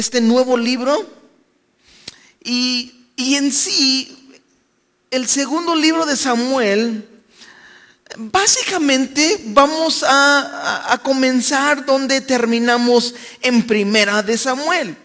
este 0.00 0.20
nuevo 0.20 0.56
libro. 0.56 1.08
Y, 2.42 2.92
y 3.16 3.36
en 3.36 3.52
sí, 3.52 4.32
el 5.10 5.28
segundo 5.28 5.74
libro 5.74 6.06
de 6.06 6.16
Samuel, 6.16 7.08
básicamente 8.16 9.40
vamos 9.46 10.02
a, 10.02 10.92
a 10.92 10.98
comenzar 10.98 11.84
donde 11.84 12.20
terminamos 12.20 13.14
en 13.42 13.66
primera 13.66 14.22
de 14.22 14.36
Samuel. 14.36 14.96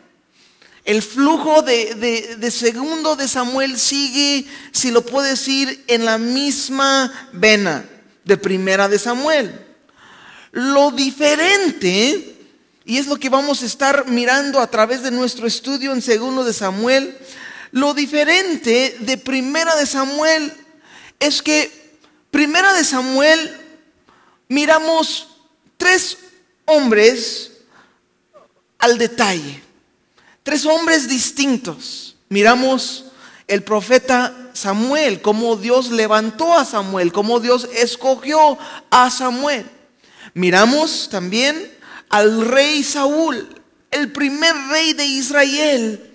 El 0.86 1.02
flujo 1.02 1.64
de, 1.64 2.52
segundo 2.52 3.16
de 3.16 3.28
Samuel 3.28 3.80
sigue, 3.80 4.46
si 4.72 4.92
lo 4.92 5.04
puedo 5.04 5.28
decir, 5.28 5.84
en 5.88 6.06
la 6.06 6.20
misma 6.20 7.12
vena 7.34 7.90
de 8.24 8.38
primera 8.38 8.88
de 8.88 9.00
Samuel. 9.00 9.66
Lo 10.52 10.92
diferente, 10.92 12.35
y 12.86 12.98
es 12.98 13.08
lo 13.08 13.18
que 13.18 13.30
vamos 13.30 13.64
a 13.64 13.66
estar 13.66 14.08
mirando 14.08 14.60
a 14.60 14.68
través 14.68 15.02
de 15.02 15.10
nuestro 15.10 15.48
estudio 15.48 15.92
en 15.92 16.04
segundo 16.04 16.44
de 16.44 16.54
Samuel, 16.54 17.18
lo 17.72 17.94
diferente 17.96 18.96
de 19.00 19.18
primera 19.18 19.76
de 19.76 19.88
Samuel 19.88 20.54
es 21.20 21.42
que 21.42 21.98
primera 22.30 22.74
de 22.74 22.84
Samuel 22.84 23.60
miramos 24.48 25.30
tres 25.78 26.18
hombres 26.66 27.52
al 28.78 28.98
detalle. 28.98 29.62
Tres 30.44 30.66
hombres 30.66 31.10
distintos. 31.10 32.16
Miramos 32.30 33.06
el 33.48 33.64
profeta 33.64 34.52
Samuel, 34.54 35.22
cómo 35.22 35.56
Dios 35.56 35.90
levantó 35.90 36.54
a 36.54 36.66
Samuel, 36.66 37.12
cómo 37.12 37.40
Dios 37.40 37.68
escogió 37.74 38.58
a 38.92 39.10
Samuel. 39.10 39.66
Miramos 40.34 41.10
también 41.10 41.75
al 42.10 42.46
rey 42.46 42.84
Saúl, 42.84 43.48
el 43.92 44.12
primer 44.12 44.56
rey 44.70 44.94
de 44.94 45.06
Israel. 45.06 46.12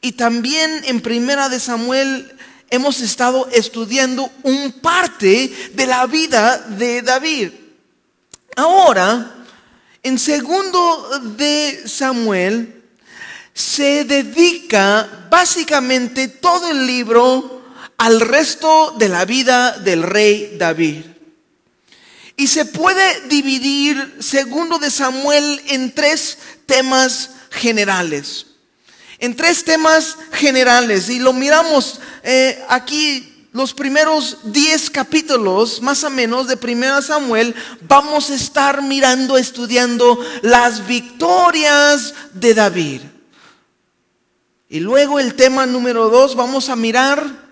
Y 0.00 0.12
también 0.12 0.82
en 0.84 1.00
primera 1.00 1.48
de 1.48 1.60
Samuel 1.60 2.30
hemos 2.70 3.00
estado 3.00 3.48
estudiando 3.52 4.30
un 4.42 4.72
parte 4.72 5.70
de 5.72 5.86
la 5.86 6.06
vida 6.06 6.58
de 6.58 7.02
David. 7.02 7.50
Ahora, 8.56 9.34
en 10.02 10.18
segundo 10.18 11.08
de 11.36 11.82
Samuel, 11.86 12.82
se 13.54 14.04
dedica 14.04 15.26
básicamente 15.30 16.28
todo 16.28 16.70
el 16.70 16.86
libro 16.86 17.62
al 17.96 18.20
resto 18.20 18.94
de 18.98 19.08
la 19.08 19.24
vida 19.24 19.78
del 19.78 20.02
rey 20.02 20.56
David. 20.58 21.13
Y 22.36 22.48
se 22.48 22.64
puede 22.64 23.28
dividir, 23.28 24.16
segundo 24.20 24.78
de 24.78 24.90
Samuel, 24.90 25.62
en 25.68 25.94
tres 25.94 26.38
temas 26.66 27.30
generales. 27.50 28.46
En 29.18 29.36
tres 29.36 29.64
temas 29.64 30.16
generales. 30.32 31.08
Y 31.08 31.20
lo 31.20 31.32
miramos 31.32 32.00
eh, 32.22 32.62
aquí 32.68 33.30
los 33.54 33.72
primeros 33.72 34.38
diez 34.42 34.90
capítulos, 34.90 35.80
más 35.80 36.02
o 36.02 36.10
menos, 36.10 36.48
de 36.48 36.56
Primera 36.56 37.00
Samuel, 37.00 37.54
vamos 37.82 38.30
a 38.30 38.34
estar 38.34 38.82
mirando, 38.82 39.38
estudiando 39.38 40.18
las 40.42 40.88
victorias 40.88 42.14
de 42.32 42.52
David. 42.52 43.02
Y 44.68 44.80
luego 44.80 45.20
el 45.20 45.34
tema 45.36 45.66
número 45.66 46.08
dos, 46.08 46.34
vamos 46.34 46.68
a 46.68 46.74
mirar 46.74 47.44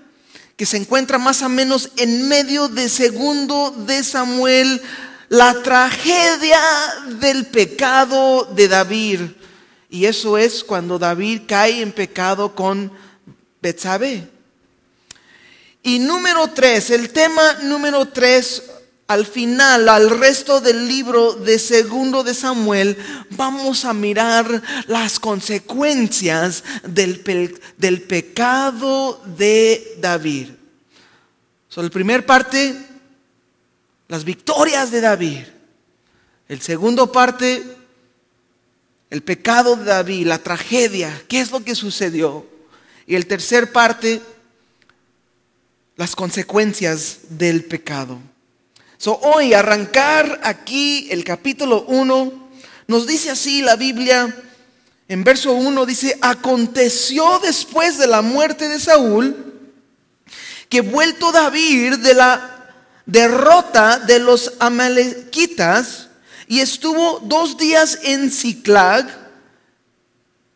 que 0.56 0.66
se 0.66 0.76
encuentra 0.76 1.18
más 1.18 1.42
o 1.42 1.48
menos 1.48 1.90
en 1.96 2.28
medio 2.28 2.68
de 2.68 2.88
segundo 2.88 3.70
de 3.70 4.04
Samuel, 4.04 4.80
la 5.28 5.62
tragedia 5.62 6.60
del 7.20 7.46
pecado 7.46 8.44
de 8.54 8.68
David. 8.68 9.20
Y 9.88 10.06
eso 10.06 10.38
es 10.38 10.62
cuando 10.62 10.98
David 10.98 11.42
cae 11.46 11.82
en 11.82 11.92
pecado 11.92 12.54
con 12.54 12.92
Betsabé. 13.60 14.28
Y 15.82 15.98
número 15.98 16.48
tres, 16.48 16.90
el 16.90 17.10
tema 17.10 17.54
número 17.62 18.06
tres 18.08 18.62
al 19.12 19.26
final, 19.26 19.90
al 19.90 20.08
resto 20.08 20.60
del 20.62 20.88
libro 20.88 21.34
de 21.34 21.58
segundo 21.58 22.24
de 22.24 22.32
Samuel, 22.32 22.96
vamos 23.30 23.84
a 23.84 23.92
mirar 23.92 24.62
las 24.86 25.20
consecuencias 25.20 26.64
del, 26.82 27.22
del 27.76 28.02
pecado 28.02 29.22
de 29.36 29.98
David. 30.00 30.48
So, 31.68 31.82
la 31.82 31.90
primera 31.90 32.24
parte, 32.24 32.74
las 34.08 34.24
victorias 34.24 34.90
de 34.90 35.02
David. 35.02 35.44
El 36.48 36.62
segundo 36.62 37.12
parte, 37.12 37.62
el 39.10 39.22
pecado 39.22 39.76
de 39.76 39.84
David, 39.84 40.26
la 40.26 40.38
tragedia, 40.38 41.22
qué 41.28 41.40
es 41.40 41.50
lo 41.50 41.62
que 41.62 41.74
sucedió. 41.74 42.46
Y 43.06 43.14
el 43.14 43.26
tercer 43.26 43.72
parte, 43.72 44.22
las 45.96 46.16
consecuencias 46.16 47.18
del 47.28 47.64
pecado. 47.64 48.31
Hoy 49.04 49.52
arrancar 49.52 50.40
aquí 50.44 51.08
el 51.10 51.24
capítulo 51.24 51.84
1, 51.88 52.50
nos 52.86 53.06
dice 53.06 53.30
así 53.30 53.60
la 53.60 53.74
Biblia, 53.74 54.32
en 55.08 55.24
verso 55.24 55.52
1 55.54 55.86
dice, 55.86 56.16
aconteció 56.20 57.40
después 57.40 57.98
de 57.98 58.06
la 58.06 58.22
muerte 58.22 58.68
de 58.68 58.78
Saúl, 58.78 59.60
que 60.68 60.82
vuelto 60.82 61.32
David 61.32 61.96
de 61.96 62.14
la 62.14 62.74
derrota 63.04 63.98
de 63.98 64.20
los 64.20 64.52
amalequitas, 64.60 66.08
y 66.46 66.60
estuvo 66.60 67.18
dos 67.24 67.56
días 67.56 67.98
en 68.04 68.30
Ciclag, 68.30 69.08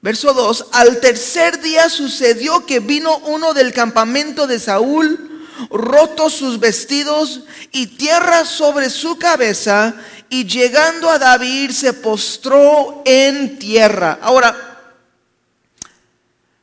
verso 0.03 0.33
2, 0.33 0.67
al 0.71 1.01
tercer 1.01 1.61
día 1.61 1.89
sucedió 1.89 2.65
que 2.65 2.79
vino 2.79 3.19
uno 3.27 3.55
del 3.55 3.73
campamento 3.73 4.47
de 4.47 4.61
Saúl, 4.61 5.26
roto 5.71 6.31
sus 6.31 6.59
vestidos 6.61 7.41
y 7.73 7.87
tierra 7.87 8.45
sobre 8.45 8.91
su 8.91 9.19
cabeza, 9.19 9.95
y 10.29 10.45
llegando 10.45 11.09
a 11.09 11.19
David 11.19 11.71
se 11.71 11.93
postró 11.93 13.03
en 13.05 13.59
tierra. 13.59 14.19
Ahora, 14.23 14.77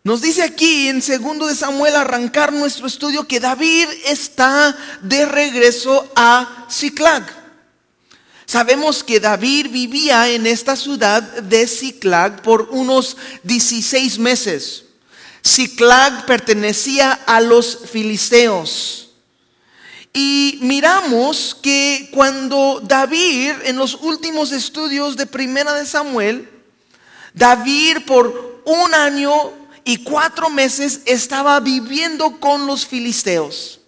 nos 0.04 0.22
dice 0.22 0.44
aquí 0.44 0.90
en 0.90 1.02
segundo 1.02 1.48
de 1.48 1.56
Samuel 1.56 1.96
arrancar 1.96 2.52
nuestro 2.52 2.88
estudio 2.88 3.26
que 3.26 3.40
David 3.40 3.88
está 4.06 4.76
de 5.02 5.26
regreso 5.26 6.12
a 6.16 6.68
Ciclag. 6.70 7.24
Sabemos 8.46 9.02
que 9.02 9.22
David 9.22 9.70
vivía 9.72 10.30
en 10.30 10.46
esta 10.46 10.76
ciudad 10.76 11.22
de 11.24 11.66
Ciclag 11.68 12.42
por 12.42 12.68
unos 12.72 13.16
16 13.44 14.20
meses. 14.20 14.83
Ciclag 15.46 16.26
pertenecía 16.26 17.12
a 17.12 17.42
los 17.42 17.80
filisteos. 17.92 19.10
Y 20.14 20.60
miramos 20.62 21.58
que 21.62 22.10
cuando 22.14 22.80
David, 22.84 23.54
en 23.66 23.78
los 23.78 23.96
últimos 23.96 24.52
estudios 24.52 25.18
de 25.18 25.26
Primera 25.26 25.74
de 25.74 25.86
Samuel, 25.86 26.50
David 27.34 28.06
por 28.06 28.62
un 28.66 28.94
año 28.94 29.34
y 29.84 30.04
cuatro 30.04 30.50
meses 30.50 31.02
estaba 31.06 31.60
viviendo 31.60 32.40
con 32.40 32.68
los 32.68 32.86
filisteos. 32.86 33.80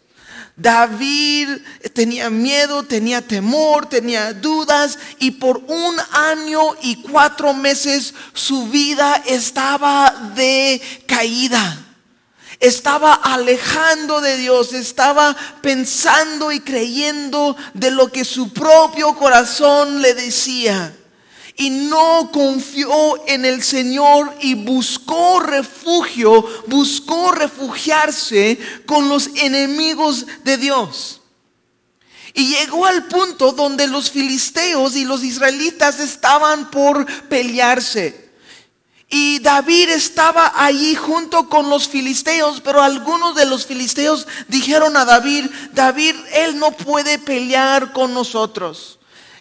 David 0.57 1.49
tenía 1.93 2.29
miedo, 2.29 2.83
tenía 2.83 3.21
temor, 3.21 3.87
tenía 3.87 4.33
dudas 4.33 4.97
y 5.19 5.31
por 5.31 5.57
un 5.67 5.97
año 6.11 6.75
y 6.81 7.01
cuatro 7.01 7.53
meses 7.53 8.13
su 8.33 8.67
vida 8.69 9.21
estaba 9.25 10.31
de 10.35 10.81
caída. 11.07 11.81
Estaba 12.61 13.13
alejando 13.13 14.21
de 14.21 14.37
Dios, 14.37 14.71
estaba 14.71 15.35
pensando 15.61 16.53
y 16.53 16.61
creyendo 16.61 17.57
de 17.73 17.91
lo 17.91 18.09
que 18.09 18.23
su 18.23 18.53
propio 18.53 19.13
corazón 19.15 20.01
le 20.01 20.13
decía 20.13 20.95
y 21.57 21.69
no 21.69 22.29
confió 22.31 23.25
en 23.27 23.45
el 23.45 23.63
Señor 23.63 24.35
y 24.41 24.55
buscó 24.55 25.39
refugio, 25.39 26.45
buscó 26.67 27.31
refugiarse 27.31 28.59
con 28.85 29.07
los 29.07 29.27
enemigos 29.35 30.25
de 30.43 30.57
Dios. 30.57 31.21
Y 32.33 32.49
llegó 32.49 32.85
al 32.85 33.07
punto 33.07 33.53
donde 33.53 33.87
los 33.87 34.11
filisteos 34.11 34.97
y 34.97 35.05
los 35.05 35.23
israelitas 35.23 36.01
estaban 36.01 36.69
por 36.69 37.05
pelearse. 37.29 38.25
Y 39.07 39.39
David 39.39 39.89
estaba 39.89 40.51
allí 40.57 40.95
junto 40.95 41.47
con 41.47 41.69
los 41.69 41.87
filisteos, 41.87 42.59
pero 42.59 42.81
algunos 42.81 43.33
de 43.35 43.45
los 43.45 43.65
filisteos 43.65 44.27
dijeron 44.49 44.97
a 44.97 45.05
David, 45.05 45.45
David, 45.71 46.15
él 46.33 46.59
no 46.59 46.71
puede 46.71 47.17
pelear 47.17 47.93
con 47.93 48.13
nosotros 48.13 48.94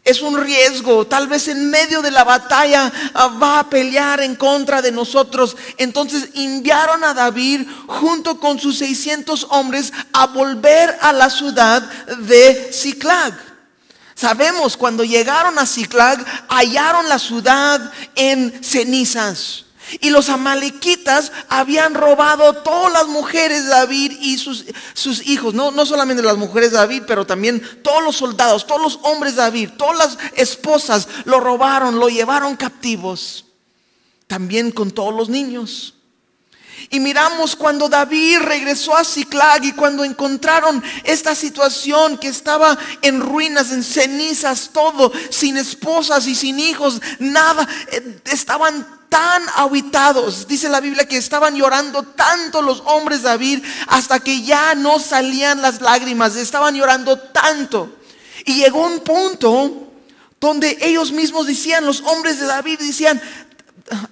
es 0.04 0.20
un 0.20 0.38
riesgo. 0.38 1.06
Tal 1.06 1.26
vez 1.26 1.48
en 1.48 1.70
medio 1.70 2.02
de 2.02 2.10
la 2.10 2.24
batalla 2.24 2.92
ah, 3.14 3.28
va 3.42 3.58
a 3.58 3.70
pelear 3.70 4.20
en 4.20 4.36
contra 4.36 4.82
de 4.82 4.92
nosotros. 4.92 5.56
Entonces 5.78 6.28
enviaron 6.34 7.02
a 7.02 7.14
David 7.14 7.66
junto 7.86 8.38
con 8.38 8.60
sus 8.60 8.78
600 8.78 9.46
hombres 9.50 9.92
a 10.12 10.26
volver 10.26 10.96
a 11.00 11.12
la 11.12 11.30
ciudad 11.30 11.82
de 12.18 12.70
Ciclag. 12.72 13.34
Sabemos 14.14 14.76
cuando 14.76 15.02
llegaron 15.02 15.58
a 15.58 15.66
Ciclag 15.66 16.24
hallaron 16.48 17.08
la 17.08 17.18
ciudad 17.18 17.90
en 18.14 18.62
cenizas. 18.62 19.63
Y 20.00 20.10
los 20.10 20.28
amalequitas 20.28 21.32
habían 21.48 21.94
robado 21.94 22.54
todas 22.54 22.92
las 22.92 23.06
mujeres 23.06 23.64
de 23.64 23.70
David 23.70 24.12
y 24.20 24.38
sus, 24.38 24.64
sus 24.94 25.26
hijos. 25.26 25.54
No, 25.54 25.70
no 25.70 25.86
solamente 25.86 26.22
las 26.22 26.36
mujeres 26.36 26.70
de 26.70 26.78
David, 26.78 27.02
pero 27.06 27.26
también 27.26 27.62
todos 27.82 28.02
los 28.02 28.16
soldados, 28.16 28.66
todos 28.66 28.82
los 28.82 28.98
hombres 29.02 29.36
de 29.36 29.42
David, 29.42 29.70
todas 29.76 29.96
las 29.98 30.18
esposas 30.36 31.08
lo 31.24 31.40
robaron, 31.40 31.98
lo 31.98 32.08
llevaron 32.08 32.56
captivos. 32.56 33.46
También 34.26 34.70
con 34.70 34.90
todos 34.90 35.14
los 35.14 35.28
niños. 35.28 35.94
Y 36.90 37.00
miramos 37.00 37.56
cuando 37.56 37.88
David 37.88 38.40
regresó 38.40 38.96
a 38.96 39.04
Ciclag 39.04 39.64
y 39.64 39.72
cuando 39.72 40.04
encontraron 40.04 40.82
esta 41.02 41.34
situación 41.34 42.18
que 42.18 42.28
estaba 42.28 42.78
en 43.02 43.20
ruinas, 43.20 43.72
en 43.72 43.82
cenizas, 43.82 44.70
todo, 44.72 45.12
sin 45.30 45.56
esposas 45.56 46.26
y 46.26 46.34
sin 46.34 46.58
hijos, 46.58 47.00
nada, 47.18 47.66
eh, 47.90 48.20
estaban 48.26 48.86
tan 49.08 49.42
ahuitados. 49.56 50.48
Dice 50.48 50.68
la 50.68 50.80
Biblia 50.80 51.06
que 51.06 51.16
estaban 51.16 51.54
llorando 51.54 52.02
tanto 52.02 52.62
los 52.62 52.82
hombres 52.86 53.22
de 53.22 53.28
David 53.28 53.64
hasta 53.86 54.18
que 54.18 54.42
ya 54.42 54.74
no 54.74 54.98
salían 54.98 55.62
las 55.62 55.80
lágrimas, 55.80 56.36
estaban 56.36 56.74
llorando 56.74 57.16
tanto. 57.18 57.96
Y 58.44 58.54
llegó 58.54 58.84
un 58.84 59.00
punto 59.00 59.84
donde 60.40 60.76
ellos 60.82 61.12
mismos 61.12 61.46
decían, 61.46 61.86
los 61.86 62.02
hombres 62.02 62.38
de 62.38 62.46
David 62.46 62.78
decían, 62.78 63.20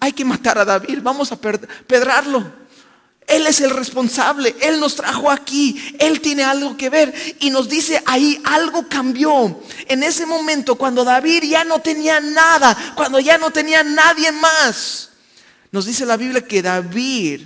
hay 0.01 0.13
que 0.13 0.25
matar 0.25 0.59
a 0.59 0.65
David, 0.65 0.99
vamos 1.03 1.33
a 1.33 1.37
pedrarlo. 1.37 2.63
Él 3.27 3.47
es 3.47 3.61
el 3.61 3.71
responsable, 3.71 4.55
Él 4.61 4.81
nos 4.81 4.97
trajo 4.97 5.31
aquí, 5.31 5.95
Él 5.99 6.21
tiene 6.21 6.43
algo 6.43 6.77
que 6.77 6.91
ver 6.91 7.15
y 7.41 7.51
nos 7.51 7.69
dice 7.69 8.03
ahí 8.05 8.41
algo 8.45 8.89
cambió. 8.89 9.61
En 9.89 10.03
ese 10.03 10.27
momento, 10.27 10.75
cuando 10.75 11.05
David 11.05 11.45
ya 11.45 11.65
no 11.65 11.81
tenía 11.81 12.21
nada, 12.21 12.77
cuando 12.97 13.21
ya 13.21 13.39
no 13.39 13.51
tenía 13.51 13.85
nadie 13.85 14.33
más, 14.33 15.11
nos 15.71 15.87
dice 15.87 16.05
la 16.05 16.17
Biblia 16.17 16.47
que 16.47 16.63
David 16.63 17.43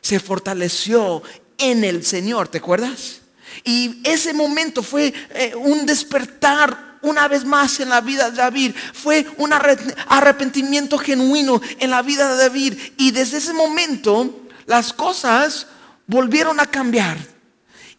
se 0.00 0.18
fortaleció 0.18 1.22
en 1.58 1.84
el 1.84 2.04
Señor, 2.04 2.48
¿te 2.48 2.58
acuerdas? 2.58 3.20
Y 3.62 4.00
ese 4.04 4.32
momento 4.32 4.82
fue 4.82 5.12
eh, 5.30 5.54
un 5.54 5.84
despertar 5.84 6.89
una 7.02 7.28
vez 7.28 7.44
más 7.44 7.80
en 7.80 7.88
la 7.88 8.00
vida 8.00 8.30
de 8.30 8.36
David. 8.36 8.74
Fue 8.92 9.26
un 9.36 9.52
arrepentimiento 9.52 10.98
genuino 10.98 11.60
en 11.78 11.90
la 11.90 12.02
vida 12.02 12.34
de 12.34 12.42
David. 12.42 12.78
Y 12.96 13.10
desde 13.10 13.38
ese 13.38 13.52
momento 13.52 14.40
las 14.66 14.92
cosas 14.92 15.66
volvieron 16.06 16.60
a 16.60 16.66
cambiar. 16.66 17.18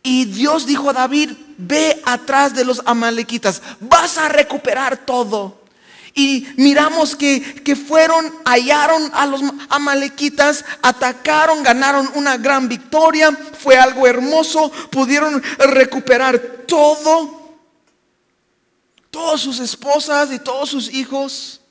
Y 0.03 0.25
Dios 0.25 0.65
dijo 0.65 0.89
a 0.89 0.93
David, 0.93 1.31
ve 1.57 2.01
atrás 2.05 2.55
de 2.55 2.65
los 2.65 2.81
amalequitas, 2.85 3.61
vas 3.79 4.17
a 4.17 4.29
recuperar 4.29 4.97
todo. 4.97 5.61
Y 6.13 6.47
miramos 6.57 7.15
que, 7.15 7.41
que, 7.63 7.75
fueron, 7.75 8.33
hallaron 8.43 9.11
a 9.13 9.25
los 9.25 9.41
amalequitas, 9.69 10.65
atacaron, 10.81 11.63
ganaron 11.63 12.09
una 12.15 12.37
gran 12.37 12.67
victoria, 12.67 13.31
fue 13.57 13.77
algo 13.77 14.07
hermoso, 14.07 14.71
pudieron 14.89 15.41
recuperar 15.57 16.39
todo, 16.67 17.40
todas 19.11 19.41
sus 19.41 19.59
esposas 19.59 20.31
y 20.31 20.39
todos 20.39 20.69
sus 20.69 20.91
hijos. 20.91 21.61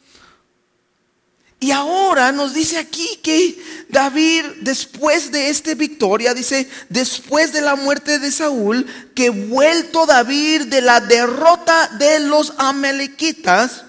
Y 1.63 1.73
ahora 1.73 2.33
nos 2.33 2.55
dice 2.55 2.79
aquí 2.79 3.19
que 3.23 3.59
David, 3.91 4.47
después 4.63 5.31
de 5.31 5.51
esta 5.51 5.75
victoria, 5.75 6.33
dice, 6.33 6.67
después 6.89 7.53
de 7.53 7.61
la 7.61 7.77
muerte 7.77 8.19
de 8.19 8.33
Saúl, 8.33 8.87
que 9.15 9.29
vuelto 9.29 10.07
David 10.07 10.69
de 10.69 10.81
la 10.81 11.01
derrota 11.01 11.89
de 11.99 12.21
los 12.21 12.55
amalequitas, 12.57 13.85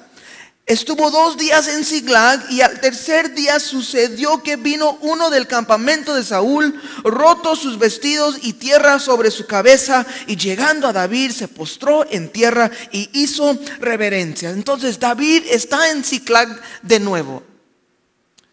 Estuvo 0.68 1.10
dos 1.12 1.38
días 1.38 1.68
en 1.68 1.84
Siglag 1.84 2.50
y 2.52 2.62
al 2.62 2.80
tercer 2.80 3.34
día 3.34 3.60
sucedió 3.60 4.42
que 4.44 4.56
vino 4.56 4.98
uno 5.02 5.30
del 5.30 5.48
campamento 5.48 6.16
de 6.16 6.24
Saúl, 6.24 6.80
roto 7.04 7.56
sus 7.56 7.78
vestidos 7.80 8.38
y 8.42 8.54
tierra 8.54 9.00
sobre 9.00 9.32
su 9.32 9.48
cabeza, 9.48 10.06
y 10.28 10.38
llegando 10.38 10.88
a 10.88 10.94
David 10.94 11.32
se 11.32 11.48
postró 11.48 12.06
en 12.10 12.30
tierra 12.30 12.72
y 12.92 13.10
hizo 13.14 13.58
reverencia. 13.80 14.52
Entonces 14.52 15.00
David 15.00 15.44
está 15.50 15.90
en 15.90 16.06
Siglag 16.06 16.62
de 16.84 17.00
nuevo. 17.00 17.51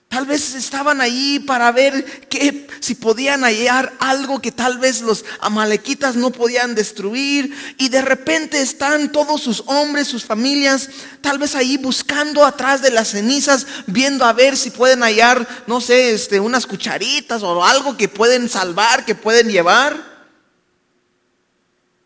Tal 0.09 0.25
vez 0.25 0.55
estaban 0.55 1.03
ahí 1.03 1.39
para 1.39 1.71
ver 1.71 2.27
que 2.29 2.67
si 2.81 2.95
podían 2.95 3.43
hallar 3.43 3.93
algo 4.01 4.41
que 4.41 4.51
tal 4.51 4.79
vez 4.79 5.03
los 5.03 5.23
amalequitas 5.41 6.17
no 6.17 6.31
podían 6.31 6.75
destruir 6.75 7.55
y 7.77 7.91
de 7.91 8.01
repente 8.01 8.63
están 8.63 9.13
todos 9.13 9.43
sus 9.43 9.63
hombres, 9.67 10.09
sus 10.09 10.25
familias, 10.25 10.89
tal 11.21 11.39
vez 11.39 11.55
ahí 11.55 11.77
buscando 11.77 12.47
atrás 12.47 12.81
de 12.81 12.91
las 12.91 13.09
cenizas, 13.09 13.67
viendo 13.87 14.25
a 14.25 14.33
ver 14.33 14.57
si 14.57 14.71
pueden 14.71 15.03
hallar, 15.03 15.47
no 15.67 15.79
sé, 15.79 16.15
este, 16.15 16.41
unas 16.41 16.67
cucharitas 16.67 17.43
o 17.43 17.63
algo 17.63 17.99
que 17.99 18.09
pueden 18.09 18.49
salvar, 18.49 19.05
que 19.05 19.15
pueden 19.15 19.51
llevar. 19.51 20.03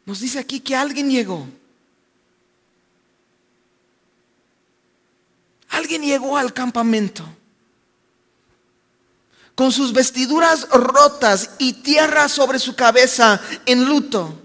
Nos 0.04 0.18
dice 0.18 0.40
aquí 0.40 0.58
que 0.58 0.74
alguien 0.74 1.08
llegó. 1.08 1.46
Alguien 5.68 6.02
llegó 6.02 6.36
al 6.36 6.52
campamento 6.52 7.24
con 9.62 9.70
sus 9.70 9.92
vestiduras 9.92 10.66
rotas 10.70 11.50
y 11.58 11.72
tierra 11.74 12.28
sobre 12.28 12.58
su 12.58 12.74
cabeza 12.74 13.40
en 13.64 13.84
luto. 13.84 14.36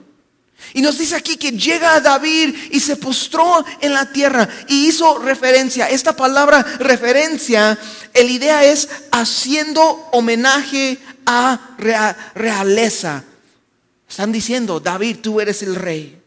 Y 0.76 0.84
nos 0.84 1.00
dice 1.00 1.16
aquí 1.16 1.38
que 1.38 1.54
llega 1.54 1.96
a 1.96 2.02
David 2.02 2.56
y 2.70 2.80
se 2.80 2.98
postró 2.98 3.66
en 3.82 3.96
la 3.96 4.12
tierra 4.12 4.48
y 4.68 4.86
hizo 4.86 5.18
referencia. 5.18 5.90
Esta 5.90 6.16
palabra 6.16 6.62
referencia, 6.78 7.80
el 8.14 8.30
idea 8.30 8.64
es 8.64 8.90
haciendo 9.12 10.08
homenaje 10.12 11.00
a 11.26 11.62
realeza. 12.36 13.24
Están 14.08 14.32
diciendo, 14.32 14.80
David, 14.80 15.18
tú 15.24 15.42
eres 15.42 15.64
el 15.64 15.74
rey. 15.74 16.22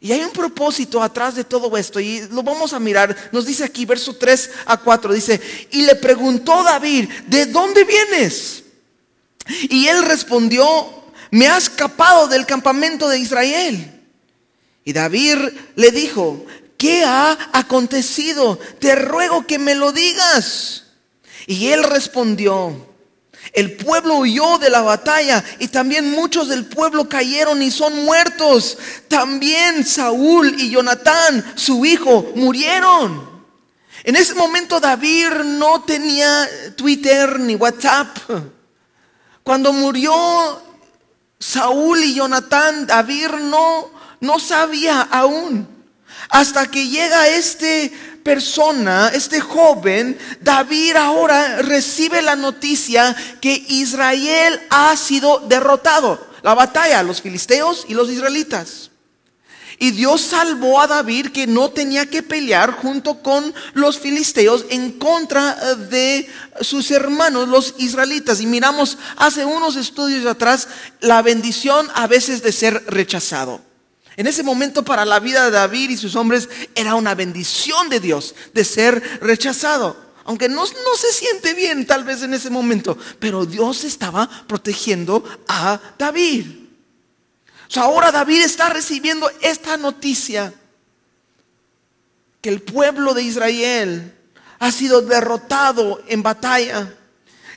Y 0.00 0.12
hay 0.12 0.22
un 0.22 0.30
propósito 0.30 1.02
atrás 1.02 1.34
de 1.34 1.44
todo 1.44 1.76
esto 1.76 2.00
y 2.00 2.26
lo 2.30 2.42
vamos 2.42 2.72
a 2.72 2.80
mirar. 2.80 3.14
Nos 3.32 3.44
dice 3.44 3.64
aquí, 3.64 3.84
verso 3.84 4.16
3 4.16 4.50
a 4.64 4.78
4, 4.78 5.12
dice, 5.12 5.68
y 5.70 5.82
le 5.82 5.94
preguntó 5.94 6.62
David, 6.62 7.10
¿de 7.26 7.46
dónde 7.46 7.84
vienes? 7.84 8.64
Y 9.68 9.86
él 9.88 10.02
respondió, 10.04 10.64
me 11.30 11.48
ha 11.48 11.58
escapado 11.58 12.28
del 12.28 12.46
campamento 12.46 13.08
de 13.08 13.18
Israel. 13.18 14.00
Y 14.84 14.92
David 14.94 15.36
le 15.76 15.90
dijo, 15.90 16.46
¿qué 16.78 17.04
ha 17.04 17.50
acontecido? 17.52 18.58
Te 18.78 18.94
ruego 18.94 19.46
que 19.46 19.58
me 19.58 19.74
lo 19.74 19.92
digas. 19.92 20.84
Y 21.46 21.68
él 21.68 21.82
respondió, 21.84 22.89
el 23.52 23.72
pueblo 23.72 24.16
huyó 24.16 24.58
de 24.58 24.70
la 24.70 24.82
batalla 24.82 25.42
y 25.58 25.68
también 25.68 26.10
muchos 26.10 26.48
del 26.48 26.66
pueblo 26.66 27.08
cayeron 27.08 27.62
y 27.62 27.70
son 27.70 28.04
muertos. 28.04 28.78
También 29.08 29.84
Saúl 29.84 30.54
y 30.60 30.70
Jonatán, 30.70 31.52
su 31.56 31.84
hijo, 31.84 32.32
murieron. 32.36 33.28
En 34.04 34.16
ese 34.16 34.34
momento 34.34 34.80
David 34.80 35.30
no 35.44 35.82
tenía 35.82 36.48
Twitter 36.76 37.40
ni 37.40 37.56
WhatsApp. 37.56 38.16
Cuando 39.42 39.72
murió 39.72 40.62
Saúl 41.38 42.04
y 42.04 42.14
Jonatán, 42.14 42.86
David 42.86 43.30
no, 43.42 43.90
no 44.20 44.38
sabía 44.38 45.02
aún. 45.02 45.66
Hasta 46.28 46.70
que 46.70 46.88
llega 46.88 47.26
este 47.28 47.92
persona, 48.30 49.10
este 49.12 49.40
joven, 49.40 50.16
David 50.40 50.94
ahora 50.94 51.62
recibe 51.62 52.22
la 52.22 52.36
noticia 52.36 53.16
que 53.40 53.52
Israel 53.66 54.60
ha 54.70 54.96
sido 54.96 55.40
derrotado. 55.48 56.28
La 56.42 56.54
batalla, 56.54 57.02
los 57.02 57.20
filisteos 57.20 57.86
y 57.88 57.94
los 57.94 58.08
israelitas. 58.08 58.92
Y 59.80 59.90
Dios 59.90 60.20
salvó 60.20 60.80
a 60.80 60.86
David 60.86 61.30
que 61.32 61.48
no 61.48 61.70
tenía 61.70 62.06
que 62.06 62.22
pelear 62.22 62.70
junto 62.70 63.20
con 63.20 63.52
los 63.74 63.98
filisteos 63.98 64.64
en 64.70 64.92
contra 64.92 65.74
de 65.74 66.30
sus 66.60 66.92
hermanos, 66.92 67.48
los 67.48 67.74
israelitas. 67.78 68.40
Y 68.40 68.46
miramos 68.46 68.96
hace 69.16 69.44
unos 69.44 69.74
estudios 69.74 70.24
atrás 70.24 70.68
la 71.00 71.20
bendición 71.22 71.88
a 71.96 72.06
veces 72.06 72.44
de 72.44 72.52
ser 72.52 72.84
rechazado. 72.86 73.69
En 74.16 74.26
ese 74.26 74.42
momento 74.42 74.84
para 74.84 75.04
la 75.04 75.20
vida 75.20 75.44
de 75.44 75.50
David 75.50 75.90
y 75.90 75.96
sus 75.96 76.16
hombres 76.16 76.48
era 76.74 76.94
una 76.94 77.14
bendición 77.14 77.88
de 77.88 78.00
Dios 78.00 78.34
de 78.52 78.64
ser 78.64 79.20
rechazado. 79.20 79.96
Aunque 80.24 80.48
no, 80.48 80.64
no, 80.64 80.96
se 80.96 81.12
siente 81.12 81.54
bien 81.54 81.86
tal 81.86 82.04
vez 82.04 82.22
en 82.22 82.34
ese 82.34 82.50
momento, 82.50 82.96
pero 83.18 83.46
Dios 83.46 83.84
estaba 83.84 84.28
protegiendo 84.46 85.24
a 85.48 85.80
David. 85.98 86.46
ahora 87.76 88.12
David 88.12 88.42
está 88.42 88.68
recibiendo 88.68 89.30
esta 89.40 89.76
noticia 89.76 90.52
que 92.40 92.48
el 92.48 92.62
pueblo 92.62 93.14
de 93.14 93.22
Israel 93.22 94.14
ha 94.58 94.70
sido 94.70 95.02
derrotado 95.02 96.02
en 96.06 96.22
batalla 96.22 96.94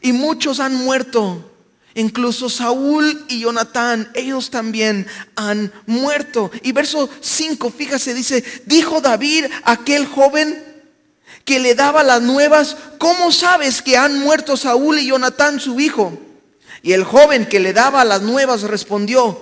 y 0.02 0.14
muchos 0.14 0.60
han 0.60 0.76
muerto. 0.76 1.53
Incluso 1.96 2.50
Saúl 2.50 3.26
y 3.28 3.42
Jonatán, 3.42 4.10
ellos 4.16 4.50
también 4.50 5.06
han 5.36 5.72
muerto. 5.86 6.52
Y 6.64 6.72
verso 6.72 7.10
5, 7.22 7.72
fíjese, 7.72 8.14
dice, 8.14 8.44
dijo 8.66 9.00
David 9.02 9.46
aquel 9.64 10.06
joven, 10.08 10.74
que 11.46 11.60
le 11.60 11.76
daba 11.76 12.04
las 12.04 12.22
nuevas, 12.22 12.78
¿cómo 12.98 13.32
sabes 13.32 13.82
que 13.82 13.98
han 13.98 14.20
muerto 14.20 14.56
Saúl 14.56 15.00
y 15.00 15.08
Jonatán 15.08 15.60
su 15.60 15.80
hijo? 15.80 16.18
Y 16.82 16.94
el 16.94 17.04
joven 17.04 17.46
que 17.46 17.60
le 17.60 17.74
daba 17.74 18.06
las 18.06 18.22
nuevas 18.22 18.62
respondió, 18.62 19.42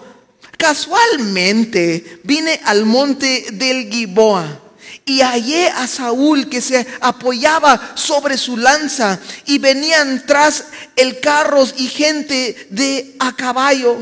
casualmente 0.58 2.20
vine 2.24 2.60
al 2.66 2.86
monte 2.86 3.46
del 3.52 3.90
Giboa 3.92 4.62
y 5.06 5.22
hallé 5.22 5.68
a 5.70 5.88
Saúl 5.88 6.48
que 6.48 6.62
se 6.62 6.86
apoyaba 7.02 7.94
sobre 7.96 8.38
su 8.38 8.58
lanza 8.58 9.20
y 9.46 9.58
venían 9.58 10.26
tras 10.26 10.66
el 10.96 11.20
carros 11.20 11.74
y 11.78 11.88
gente 11.88 12.68
de 12.70 13.16
a 13.20 13.36
caballo. 13.36 13.98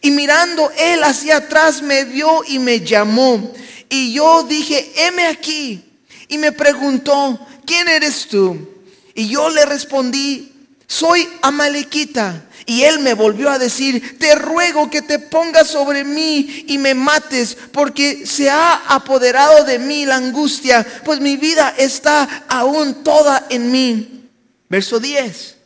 Y 0.00 0.10
mirando 0.10 0.70
él 0.78 1.04
hacia 1.04 1.36
atrás 1.38 1.82
me 1.82 2.04
vio 2.04 2.42
y 2.46 2.58
me 2.58 2.80
llamó. 2.80 3.52
Y 3.88 4.12
yo 4.14 4.44
dije, 4.44 4.92
heme 4.96 5.26
aquí. 5.26 5.84
Y 6.28 6.38
me 6.38 6.52
preguntó, 6.52 7.38
¿quién 7.66 7.88
eres 7.88 8.28
tú? 8.28 8.68
Y 9.14 9.28
yo 9.28 9.50
le 9.50 9.66
respondí, 9.66 10.52
soy 10.86 11.28
Amalequita. 11.42 12.46
Y 12.70 12.84
él 12.84 13.00
me 13.00 13.14
volvió 13.14 13.50
a 13.50 13.58
decir, 13.58 14.16
te 14.20 14.36
ruego 14.36 14.88
que 14.88 15.02
te 15.02 15.18
pongas 15.18 15.66
sobre 15.66 16.04
mí 16.04 16.66
y 16.68 16.78
me 16.78 16.94
mates, 16.94 17.56
porque 17.72 18.24
se 18.24 18.48
ha 18.48 18.74
apoderado 18.86 19.64
de 19.64 19.80
mí 19.80 20.06
la 20.06 20.14
angustia, 20.14 20.86
pues 21.04 21.18
mi 21.18 21.36
vida 21.36 21.74
está 21.76 22.44
aún 22.48 23.02
toda 23.02 23.44
en 23.50 23.72
mí. 23.72 24.28
Verso 24.68 25.00
10. 25.00 25.56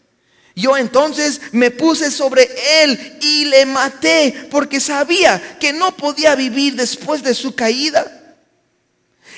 Yo 0.56 0.78
entonces 0.78 1.42
me 1.52 1.70
puse 1.70 2.10
sobre 2.10 2.48
él 2.80 3.18
y 3.20 3.44
le 3.44 3.66
maté, 3.66 4.48
porque 4.50 4.80
sabía 4.80 5.58
que 5.60 5.74
no 5.74 5.94
podía 5.98 6.34
vivir 6.34 6.74
después 6.74 7.22
de 7.22 7.34
su 7.34 7.54
caída. 7.54 8.38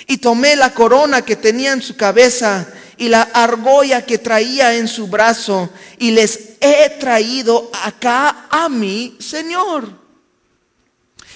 Y 0.06 0.18
tomé 0.18 0.54
la 0.54 0.72
corona 0.72 1.22
que 1.22 1.34
tenía 1.34 1.72
en 1.72 1.82
su 1.82 1.96
cabeza 1.96 2.64
y 2.96 3.08
la 3.08 3.22
argolla 3.22 4.04
que 4.04 4.18
traía 4.18 4.74
en 4.74 4.88
su 4.88 5.06
brazo 5.06 5.70
y 5.98 6.10
les 6.10 6.56
he 6.60 6.90
traído 6.98 7.70
acá 7.82 8.46
a 8.50 8.68
mi 8.68 9.16
Señor. 9.20 9.90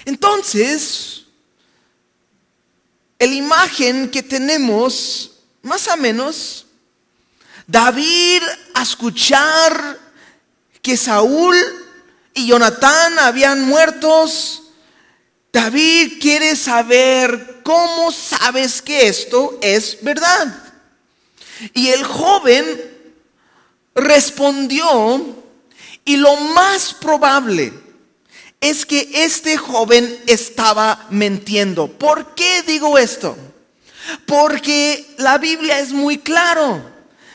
Entonces, 0.05 1.23
la 3.19 3.25
imagen 3.25 4.09
que 4.09 4.23
tenemos, 4.23 5.31
más 5.61 5.87
o 5.87 5.97
menos, 5.97 6.65
David 7.67 8.41
a 8.73 8.81
escuchar 8.81 9.99
que 10.81 10.97
Saúl 10.97 11.55
y 12.33 12.47
Jonatán 12.47 13.19
habían 13.19 13.61
muertos, 13.63 14.63
David 15.53 16.13
quiere 16.19 16.55
saber 16.55 17.59
cómo 17.63 18.11
sabes 18.11 18.81
que 18.81 19.07
esto 19.07 19.59
es 19.61 19.97
verdad. 20.01 20.60
Y 21.73 21.89
el 21.89 22.03
joven 22.03 22.65
respondió 23.95 25.35
y 26.05 26.17
lo 26.17 26.35
más 26.35 26.93
probable 26.93 27.73
es 28.59 28.85
que 28.85 29.09
este 29.13 29.57
joven 29.57 30.19
estaba 30.27 31.07
mintiendo. 31.09 31.87
¿Por 31.87 32.35
qué 32.35 32.61
digo 32.63 32.97
esto? 32.97 33.35
Porque 34.25 35.15
la 35.17 35.37
Biblia 35.37 35.79
es 35.79 35.91
muy 35.91 36.17
claro. 36.19 36.89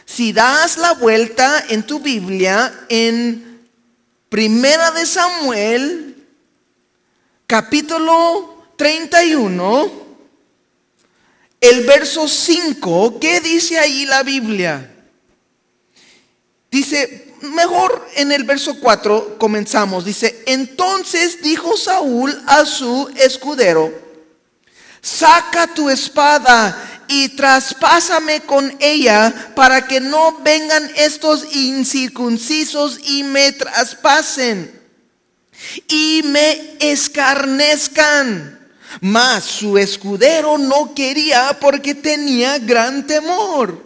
Si 0.04 0.32
das 0.32 0.78
la 0.78 0.92
vuelta 0.92 1.64
en 1.68 1.84
tu 1.84 1.98
Biblia 2.00 2.72
en 2.88 3.60
Primera 4.28 4.92
de 4.92 5.06
Samuel, 5.06 6.26
capítulo 7.46 8.66
31, 8.76 10.05
el 11.60 11.84
verso 11.84 12.28
5, 12.28 13.18
¿qué 13.20 13.40
dice 13.40 13.78
ahí 13.78 14.06
la 14.06 14.22
Biblia? 14.22 14.92
Dice, 16.70 17.34
mejor 17.40 18.06
en 18.16 18.32
el 18.32 18.44
verso 18.44 18.78
4 18.78 19.38
comenzamos. 19.38 20.04
Dice, 20.04 20.42
entonces 20.46 21.42
dijo 21.42 21.76
Saúl 21.76 22.42
a 22.46 22.64
su 22.64 23.10
escudero, 23.16 23.92
saca 25.00 25.66
tu 25.68 25.88
espada 25.88 27.04
y 27.08 27.30
traspásame 27.30 28.40
con 28.40 28.76
ella 28.80 29.52
para 29.54 29.86
que 29.86 30.00
no 30.00 30.38
vengan 30.42 30.90
estos 30.96 31.54
incircuncisos 31.54 33.00
y 33.04 33.22
me 33.22 33.52
traspasen 33.52 34.76
y 35.88 36.22
me 36.24 36.76
escarnezcan. 36.80 38.55
Mas 39.00 39.44
su 39.44 39.78
escudero 39.78 40.58
no 40.58 40.94
quería 40.94 41.56
porque 41.60 41.94
tenía 41.94 42.58
gran 42.58 43.06
temor. 43.06 43.84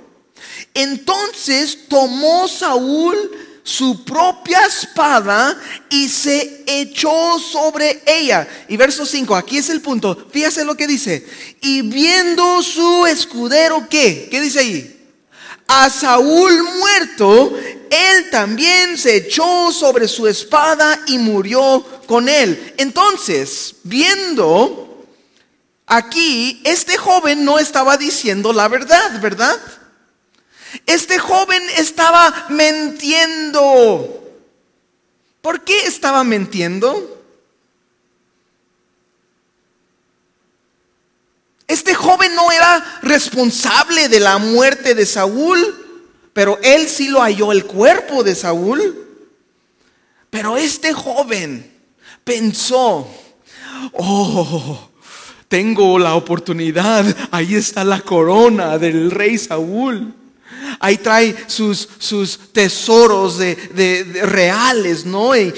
Entonces 0.75 1.89
tomó 1.89 2.47
Saúl 2.47 3.17
su 3.63 4.05
propia 4.05 4.67
espada 4.67 5.57
y 5.91 6.09
se 6.09 6.65
echó 6.67 7.39
sobre 7.39 8.03
ella. 8.07 8.49
Y 8.69 8.77
verso 8.77 9.05
5, 9.07 9.35
aquí 9.35 9.59
es 9.59 9.69
el 9.69 9.81
punto. 9.81 10.27
Fíjese 10.31 10.65
lo 10.65 10.77
que 10.77 10.87
dice. 10.87 11.27
Y 11.61 11.83
viendo 11.83 12.63
su 12.63 13.07
escudero, 13.07 13.87
¿qué? 13.89 14.29
¿Qué 14.31 14.41
dice 14.41 14.61
ahí? 14.61 14.97
A 15.67 15.89
Saúl 15.89 16.65
muerto, 16.79 17.57
él 17.91 18.31
también 18.31 18.99
se 18.99 19.17
echó 19.17 19.71
sobre 19.73 20.09
su 20.09 20.27
espada 20.27 21.01
y 21.07 21.19
murió 21.19 21.85
con 22.07 22.29
él. 22.29 22.75
Entonces, 22.77 23.77
viendo 23.85 24.90
Aquí 25.93 26.63
este 26.65 26.97
joven 26.97 27.45
no 27.45 27.59
estaba 27.59 27.97
diciendo 27.97 28.53
la 28.53 28.69
verdad, 28.69 29.21
¿verdad? 29.21 29.61
Este 30.87 31.19
joven 31.19 31.61
estaba 31.77 32.47
mintiendo. 32.49 34.23
¿Por 35.43 35.65
qué 35.65 35.87
estaba 35.87 36.23
mintiendo? 36.23 37.21
Este 41.67 41.93
joven 41.93 42.37
no 42.37 42.53
era 42.53 43.01
responsable 43.03 44.09
de 44.09 44.21
la 44.21 44.39
muerte 44.39 44.95
de 44.95 45.05
Saúl, 45.05 45.59
pero 46.33 46.57
él 46.63 46.89
sí 46.89 47.09
lo 47.09 47.21
halló 47.21 47.51
el 47.51 47.65
cuerpo 47.65 48.23
de 48.23 48.37
Saúl. 48.37 49.09
Pero 50.31 50.57
este 50.57 50.93
joven 50.93 51.69
pensó, 52.23 53.13
oh, 53.95 54.90
tengo 55.51 55.99
la 55.99 56.15
oportunidad, 56.15 57.05
ahí 57.33 57.57
está 57.57 57.83
la 57.83 58.01
corona 58.01 58.79
del 58.79 59.11
rey 59.11 59.37
Saúl. 59.37 60.15
Ahí 60.79 60.97
trae 60.99 61.35
sus, 61.49 61.89
sus 61.99 62.39
tesoros 62.53 63.37
de, 63.39 64.21
reales, 64.23 65.05
¿no? 65.05 65.37
Y, 65.37 65.53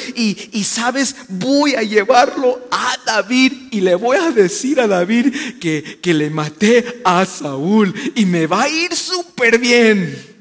y, 0.53 0.65
sabes, 0.65 1.15
voy 1.29 1.75
a 1.75 1.83
llevarlo 1.83 2.67
a 2.71 2.97
David 3.05 3.53
y 3.71 3.83
le 3.83 3.95
voy 3.95 4.17
a 4.17 4.31
decir 4.31 4.81
a 4.81 4.87
David 4.87 5.59
que, 5.61 5.99
que 6.01 6.15
le 6.15 6.31
maté 6.31 7.03
a 7.05 7.27
Saúl 7.27 7.95
y 8.15 8.25
me 8.25 8.47
va 8.47 8.63
a 8.63 8.69
ir 8.71 8.97
súper 8.97 9.59
bien. 9.59 10.32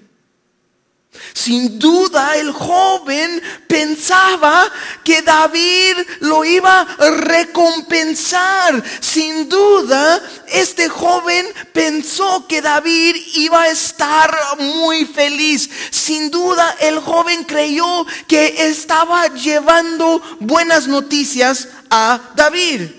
Sin 1.33 1.79
duda 1.79 2.35
el 2.37 2.51
joven 2.51 3.41
pensaba 3.67 4.69
que 5.03 5.21
David 5.21 5.97
lo 6.19 6.43
iba 6.43 6.81
a 6.81 7.09
recompensar. 7.09 8.83
Sin 8.99 9.47
duda 9.47 10.21
este 10.47 10.89
joven 10.89 11.45
pensó 11.73 12.45
que 12.47 12.61
David 12.61 13.15
iba 13.35 13.63
a 13.63 13.69
estar 13.69 14.37
muy 14.59 15.05
feliz. 15.05 15.69
Sin 15.89 16.29
duda 16.29 16.75
el 16.79 16.99
joven 16.99 17.43
creyó 17.43 18.05
que 18.27 18.67
estaba 18.67 19.27
llevando 19.33 20.21
buenas 20.39 20.87
noticias 20.87 21.67
a 21.89 22.19
David. 22.35 22.89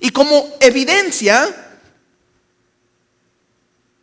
Y 0.00 0.10
como 0.10 0.46
evidencia, 0.60 1.65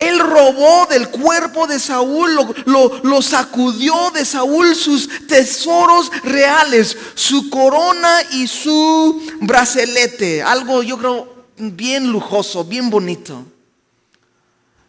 él 0.08 0.18
robó 0.18 0.86
del 0.86 1.08
cuerpo 1.08 1.66
de 1.66 1.78
Saúl, 1.78 2.30
lo, 2.66 3.22
sacudió 3.22 4.10
de 4.12 4.24
Saúl 4.24 4.74
sus 4.74 5.26
tesoros 5.26 6.10
reales, 6.22 6.96
su 7.14 7.50
corona 7.50 8.20
y 8.32 8.46
su 8.46 9.20
bracelete. 9.40 10.42
Algo 10.42 10.82
yo 10.82 10.98
creo 10.98 11.46
bien 11.56 12.10
lujoso, 12.10 12.64
bien 12.64 12.90
bonito. 12.90 13.44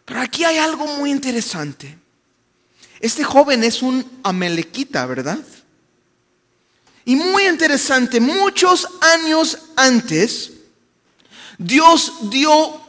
Pero 0.04 0.20
aquí 0.20 0.44
hay 0.44 0.58
algo 0.58 0.86
muy 0.86 1.10
interesante. 1.10 1.98
Este 3.00 3.24
joven 3.24 3.64
es 3.64 3.82
un 3.82 4.04
amelequita, 4.22 5.04
¿verdad? 5.06 5.38
Y 7.04 7.16
muy 7.16 7.46
interesante, 7.46 8.20
muchos 8.20 8.88
años 9.00 9.58
antes, 9.76 10.52
Dios 11.58 12.12
dio 12.30 12.85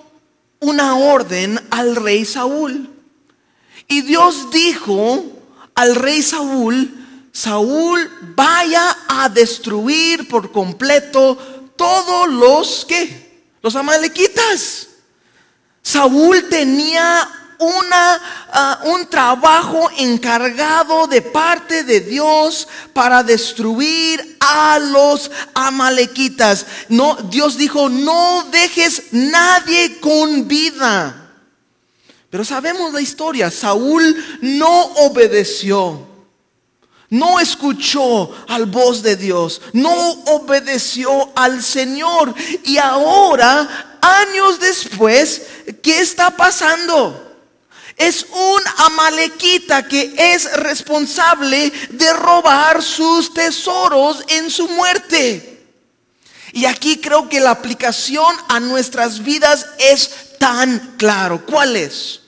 una 0.60 0.96
orden 0.96 1.60
al 1.70 1.96
rey 1.96 2.26
Saúl. 2.26 2.90
Y 3.88 4.02
Dios 4.02 4.52
dijo 4.52 5.24
al 5.76 5.96
rey 5.96 6.22
Saúl, 6.22 6.94
Saúl 7.32 8.10
vaya 8.36 8.98
a 9.08 9.30
destruir 9.30 10.28
por 10.28 10.52
completo 10.52 11.38
todos 11.76 12.28
los 12.30 12.86
que, 12.86 13.44
los 13.62 13.76
amalequitas. 13.76 14.88
Saúl 15.82 16.50
tenía 16.50 17.30
una, 17.60 18.22
ah, 18.52 18.82
un 18.86 19.08
trabajo 19.08 19.90
encargado 19.98 21.08
de 21.08 21.22
parte 21.22 21.84
de 21.84 22.02
Dios 22.02 22.68
para 22.94 23.24
destruir 23.24 24.38
a 24.40 24.80
los 24.80 25.32
amalequitas. 25.54 26.66
No, 26.90 27.16
Dios 27.30 27.58
dijo, 27.58 27.90
no 27.90 28.46
dejes 28.52 29.04
nadie 29.12 30.00
con 30.00 30.48
vida. 30.48 31.28
Pero 32.30 32.44
sabemos 32.44 32.94
la 32.94 33.02
historia, 33.02 33.50
Saúl 33.50 34.16
no 34.42 34.82
obedeció. 34.98 36.06
No 37.10 37.40
escuchó 37.40 38.32
al 38.50 38.66
voz 38.66 39.02
de 39.02 39.16
Dios, 39.16 39.62
no 39.72 39.94
obedeció 40.26 41.32
al 41.36 41.64
Señor. 41.64 42.36
Y 42.66 42.78
ahora, 42.78 43.98
años 44.02 44.60
después, 44.60 45.44
¿qué 45.82 46.02
está 46.02 46.32
pasando? 46.32 47.27
Es 47.98 48.28
un 48.32 48.62
amalequita 48.78 49.88
que 49.88 50.14
es 50.16 50.52
responsable 50.54 51.74
de 51.90 52.14
robar 52.14 52.84
sus 52.84 53.34
tesoros 53.34 54.24
en 54.28 54.52
su 54.52 54.68
muerte. 54.70 55.66
Y 56.54 56.66
aquí 56.66 56.98
creo 56.98 57.28
que 57.28 57.40
la 57.40 57.52
aplicación 57.52 58.36
a 58.48 58.60
nuestras 58.60 59.24
vidas 59.24 59.66
es 59.80 60.38
tan 60.40 60.96
claro. 60.98 61.44
¿Cuál 61.46 61.76
es? 61.76 62.22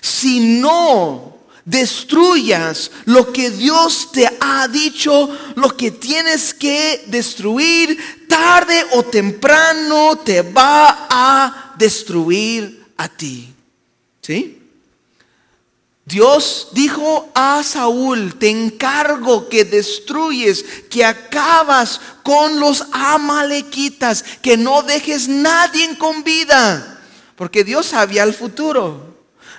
Si 0.00 0.40
no 0.40 1.38
destruyas 1.64 2.90
lo 3.04 3.32
que 3.32 3.50
Dios 3.50 4.10
te 4.12 4.28
ha 4.40 4.66
dicho, 4.68 5.30
lo 5.54 5.76
que 5.76 5.92
tienes 5.92 6.52
que 6.52 7.04
destruir, 7.06 8.26
tarde 8.28 8.84
o 8.92 9.04
temprano 9.04 10.18
te 10.18 10.42
va 10.42 11.06
a 11.08 11.74
destruir 11.78 12.84
a 12.96 13.08
ti. 13.08 13.52
¿Sí? 14.20 14.61
Dios 16.12 16.68
dijo 16.72 17.30
a 17.34 17.62
Saúl, 17.62 18.34
te 18.38 18.50
encargo 18.50 19.48
que 19.48 19.64
destruyes, 19.64 20.62
que 20.90 21.06
acabas 21.06 22.02
con 22.22 22.60
los 22.60 22.84
amalequitas, 22.92 24.22
que 24.42 24.58
no 24.58 24.82
dejes 24.82 25.26
nadie 25.26 25.96
con 25.96 26.22
vida, 26.22 27.00
porque 27.34 27.64
Dios 27.64 27.86
sabía 27.86 28.24
el 28.24 28.34
futuro. 28.34 29.10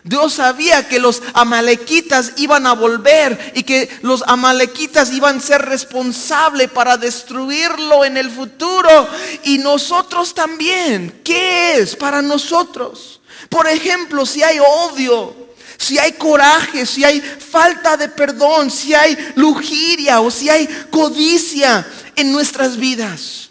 Dios 0.04 0.34
sabía 0.34 0.88
que 0.88 1.00
los 1.00 1.24
amalequitas 1.34 2.34
iban 2.36 2.68
a 2.68 2.74
volver 2.74 3.54
y 3.56 3.64
que 3.64 3.90
los 4.04 4.24
amalequitas 4.28 5.12
iban 5.12 5.38
a 5.38 5.42
ser 5.42 5.64
responsables 5.64 6.70
para 6.70 6.98
destruirlo 6.98 8.06
en 8.06 8.18
el 8.18 8.30
futuro. 8.30 9.08
Y 9.44 9.58
nosotros 9.58 10.36
también. 10.36 11.22
¿Qué 11.24 11.78
es 11.78 11.96
para 11.96 12.22
nosotros? 12.22 13.22
Por 13.50 13.66
ejemplo, 13.68 14.26
si 14.26 14.44
hay 14.44 14.60
odio, 14.60 15.43
si 15.78 15.98
hay 15.98 16.14
coraje, 16.14 16.86
si 16.86 17.04
hay 17.04 17.22
falta 17.22 17.98
de 17.98 18.10
perdón, 18.10 18.72
si 18.72 18.94
hay 18.94 19.18
lujuria 19.36 20.22
o 20.22 20.32
si 20.32 20.50
hay 20.50 20.68
codicia 20.90 21.86
en 22.16 22.32
nuestras 22.32 22.78
vidas. 22.78 23.50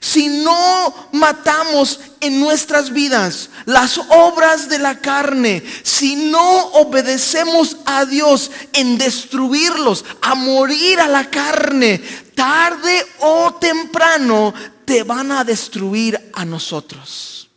Si 0.00 0.28
no 0.28 1.08
matamos 1.12 1.98
en 2.20 2.38
nuestras 2.38 2.92
vidas 2.92 3.48
las 3.64 3.98
obras 4.10 4.68
de 4.68 4.78
la 4.78 5.00
carne, 5.00 5.62
si 5.82 6.16
no 6.16 6.66
obedecemos 6.72 7.78
a 7.86 8.04
Dios 8.04 8.50
en 8.74 8.98
destruirlos, 8.98 10.04
a 10.20 10.34
morir 10.34 11.00
a 11.00 11.08
la 11.08 11.30
carne, 11.30 11.98
tarde 12.34 13.06
o 13.20 13.54
temprano 13.54 14.52
te 14.84 15.02
van 15.04 15.32
a 15.32 15.42
destruir 15.42 16.30
a 16.34 16.44
nosotros. 16.44 17.48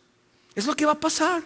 Es 0.54 0.64
lo 0.64 0.74
que 0.74 0.86
va 0.86 0.92
a 0.92 1.00
pasar. 1.00 1.42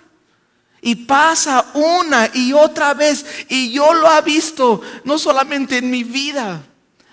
Y 0.83 0.97
pasa 0.97 1.71
una 1.75 2.29
y 2.35 2.53
otra 2.53 2.93
vez. 2.93 3.25
Y 3.49 3.73
yo 3.73 3.95
lo 3.95 4.13
he 4.13 4.21
visto, 4.21 4.83
no 5.05 5.17
solamente 5.17 5.79
en 5.79 5.91
mi 5.91 6.05
vida, 6.05 6.63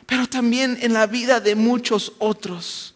pero 0.05 0.27
también 0.27 0.77
en 0.81 0.91
la 0.91 1.07
vida 1.07 1.39
de 1.39 1.55
muchos 1.55 2.11
otros. 2.17 2.95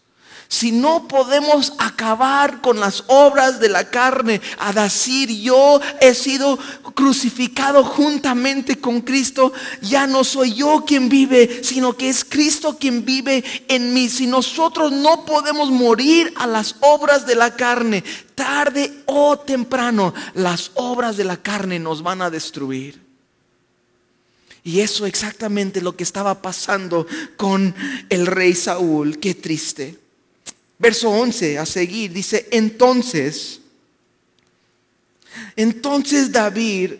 Si 0.53 0.71
no 0.71 1.07
podemos 1.07 1.73
acabar 1.79 2.61
con 2.61 2.79
las 2.79 3.05
obras 3.07 3.59
de 3.59 3.69
la 3.69 3.89
carne, 3.89 4.39
a 4.59 4.71
decir 4.71 5.27
yo 5.41 5.81
he 5.99 6.13
sido 6.13 6.59
crucificado 6.93 7.83
juntamente 7.83 8.79
con 8.79 9.01
Cristo, 9.01 9.51
ya 9.81 10.05
no 10.05 10.23
soy 10.23 10.53
yo 10.53 10.83
quien 10.85 11.09
vive, 11.09 11.63
sino 11.63 11.97
que 11.97 12.07
es 12.07 12.23
Cristo 12.23 12.77
quien 12.79 13.03
vive 13.03 13.43
en 13.67 13.95
mí. 13.95 14.09
Si 14.09 14.27
nosotros 14.27 14.91
no 14.91 15.25
podemos 15.25 15.71
morir 15.71 16.31
a 16.35 16.45
las 16.45 16.75
obras 16.81 17.25
de 17.25 17.33
la 17.33 17.55
carne, 17.55 18.03
tarde 18.35 18.93
o 19.07 19.39
temprano, 19.39 20.13
las 20.35 20.69
obras 20.75 21.17
de 21.17 21.23
la 21.23 21.37
carne 21.37 21.79
nos 21.79 22.03
van 22.03 22.21
a 22.21 22.29
destruir. 22.29 23.01
Y 24.63 24.81
eso 24.81 25.07
exactamente 25.07 25.81
lo 25.81 25.97
que 25.97 26.03
estaba 26.03 26.43
pasando 26.43 27.07
con 27.37 27.73
el 28.09 28.27
rey 28.27 28.53
Saúl. 28.53 29.17
Qué 29.17 29.33
triste. 29.33 30.02
Verso 30.83 31.09
11 31.09 31.57
a 31.59 31.65
seguir 31.65 32.11
dice, 32.11 32.45
entonces, 32.51 33.61
entonces 35.55 36.29
David, 36.29 36.95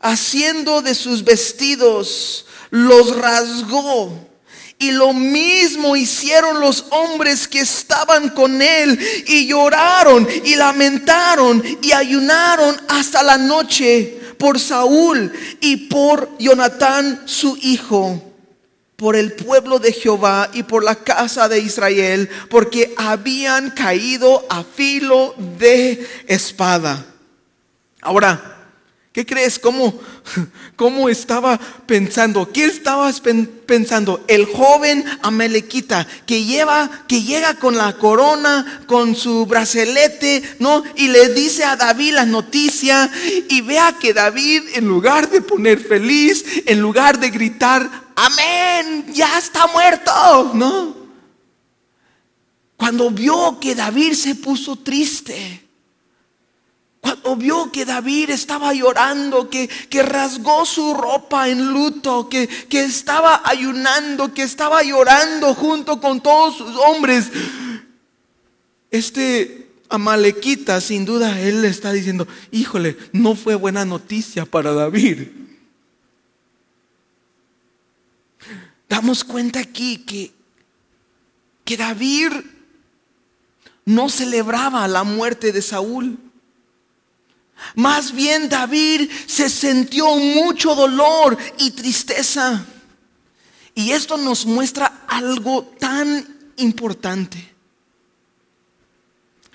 haciendo 0.00 0.82
de 0.82 0.96
sus 0.96 1.22
vestidos, 1.22 2.44
los 2.70 3.16
rasgó. 3.16 4.26
Y 4.80 4.90
lo 4.90 5.12
mismo 5.12 5.94
hicieron 5.94 6.58
los 6.58 6.86
hombres 6.90 7.46
que 7.46 7.60
estaban 7.60 8.30
con 8.30 8.60
él 8.60 8.98
y 9.28 9.46
lloraron 9.46 10.26
y 10.44 10.56
lamentaron 10.56 11.62
y 11.80 11.92
ayunaron 11.92 12.80
hasta 12.88 13.22
la 13.22 13.38
noche 13.38 14.18
por 14.40 14.58
Saúl 14.58 15.32
y 15.60 15.88
por 15.88 16.36
Jonatán 16.38 17.22
su 17.26 17.56
hijo 17.62 18.27
por 18.98 19.14
el 19.14 19.32
pueblo 19.34 19.78
de 19.78 19.92
Jehová 19.92 20.50
y 20.52 20.64
por 20.64 20.82
la 20.82 20.96
casa 20.96 21.48
de 21.48 21.60
Israel, 21.60 22.28
porque 22.50 22.94
habían 22.96 23.70
caído 23.70 24.44
a 24.50 24.64
filo 24.64 25.36
de 25.56 26.04
espada. 26.26 27.06
Ahora, 28.00 28.57
¿qué 29.18 29.26
crees? 29.26 29.58
¿Cómo, 29.58 29.98
cómo 30.76 31.08
estaba 31.08 31.58
pensando? 31.86 32.52
¿Qué 32.52 32.66
estabas 32.66 33.20
pensando? 33.66 34.24
El 34.28 34.44
joven 34.46 35.04
Amelequita 35.22 36.06
que 36.24 36.44
lleva, 36.44 36.88
que 37.08 37.24
llega 37.24 37.54
con 37.54 37.76
la 37.76 37.96
corona, 37.96 38.84
con 38.86 39.16
su 39.16 39.44
bracelete, 39.44 40.44
¿no? 40.60 40.84
Y 40.94 41.08
le 41.08 41.34
dice 41.34 41.64
a 41.64 41.74
David 41.74 42.12
la 42.12 42.26
noticia 42.26 43.10
y 43.48 43.60
vea 43.62 43.96
que 44.00 44.14
David, 44.14 44.62
en 44.74 44.86
lugar 44.86 45.28
de 45.28 45.40
poner 45.40 45.80
feliz, 45.80 46.44
en 46.66 46.78
lugar 46.78 47.18
de 47.18 47.30
gritar, 47.30 47.90
amén, 48.14 49.06
ya 49.12 49.36
está 49.36 49.66
muerto, 49.66 50.52
¿no? 50.54 50.96
Cuando 52.76 53.10
vio 53.10 53.58
que 53.58 53.74
David 53.74 54.12
se 54.12 54.36
puso 54.36 54.76
triste, 54.76 55.67
cuando 57.14 57.36
vio 57.36 57.72
que 57.72 57.84
David 57.84 58.30
estaba 58.30 58.72
llorando, 58.74 59.48
que, 59.48 59.68
que 59.68 60.02
rasgó 60.02 60.64
su 60.66 60.94
ropa 60.94 61.48
en 61.48 61.72
luto, 61.72 62.28
que, 62.28 62.46
que 62.46 62.84
estaba 62.84 63.42
ayunando, 63.44 64.34
que 64.34 64.42
estaba 64.42 64.82
llorando 64.82 65.54
junto 65.54 66.00
con 66.00 66.20
todos 66.20 66.56
sus 66.56 66.76
hombres, 66.76 67.30
este 68.90 69.66
Amalequita, 69.90 70.80
sin 70.82 71.06
duda, 71.06 71.40
él 71.40 71.62
le 71.62 71.68
está 71.68 71.92
diciendo, 71.92 72.28
híjole, 72.50 72.96
no 73.12 73.34
fue 73.34 73.54
buena 73.54 73.84
noticia 73.86 74.44
para 74.44 74.72
David. 74.72 75.28
damos 78.88 79.22
cuenta 79.22 79.60
aquí 79.60 79.98
que, 79.98 80.32
que 81.64 81.76
David 81.76 82.32
no 83.84 84.08
celebraba 84.08 84.88
la 84.88 85.04
muerte 85.04 85.52
de 85.52 85.62
Saúl. 85.62 86.18
Más 87.74 88.12
bien 88.12 88.48
David 88.48 89.10
se 89.26 89.48
sintió 89.48 90.16
mucho 90.16 90.74
dolor 90.74 91.36
y 91.58 91.70
tristeza. 91.70 92.64
Y 93.74 93.92
esto 93.92 94.16
nos 94.16 94.44
muestra 94.46 95.04
algo 95.06 95.62
tan 95.78 96.26
importante. 96.56 97.54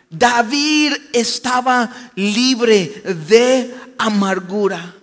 David 0.09 0.93
estaba 1.11 1.89
libre 2.15 2.85
de 3.27 3.75
amargura. 3.97 4.95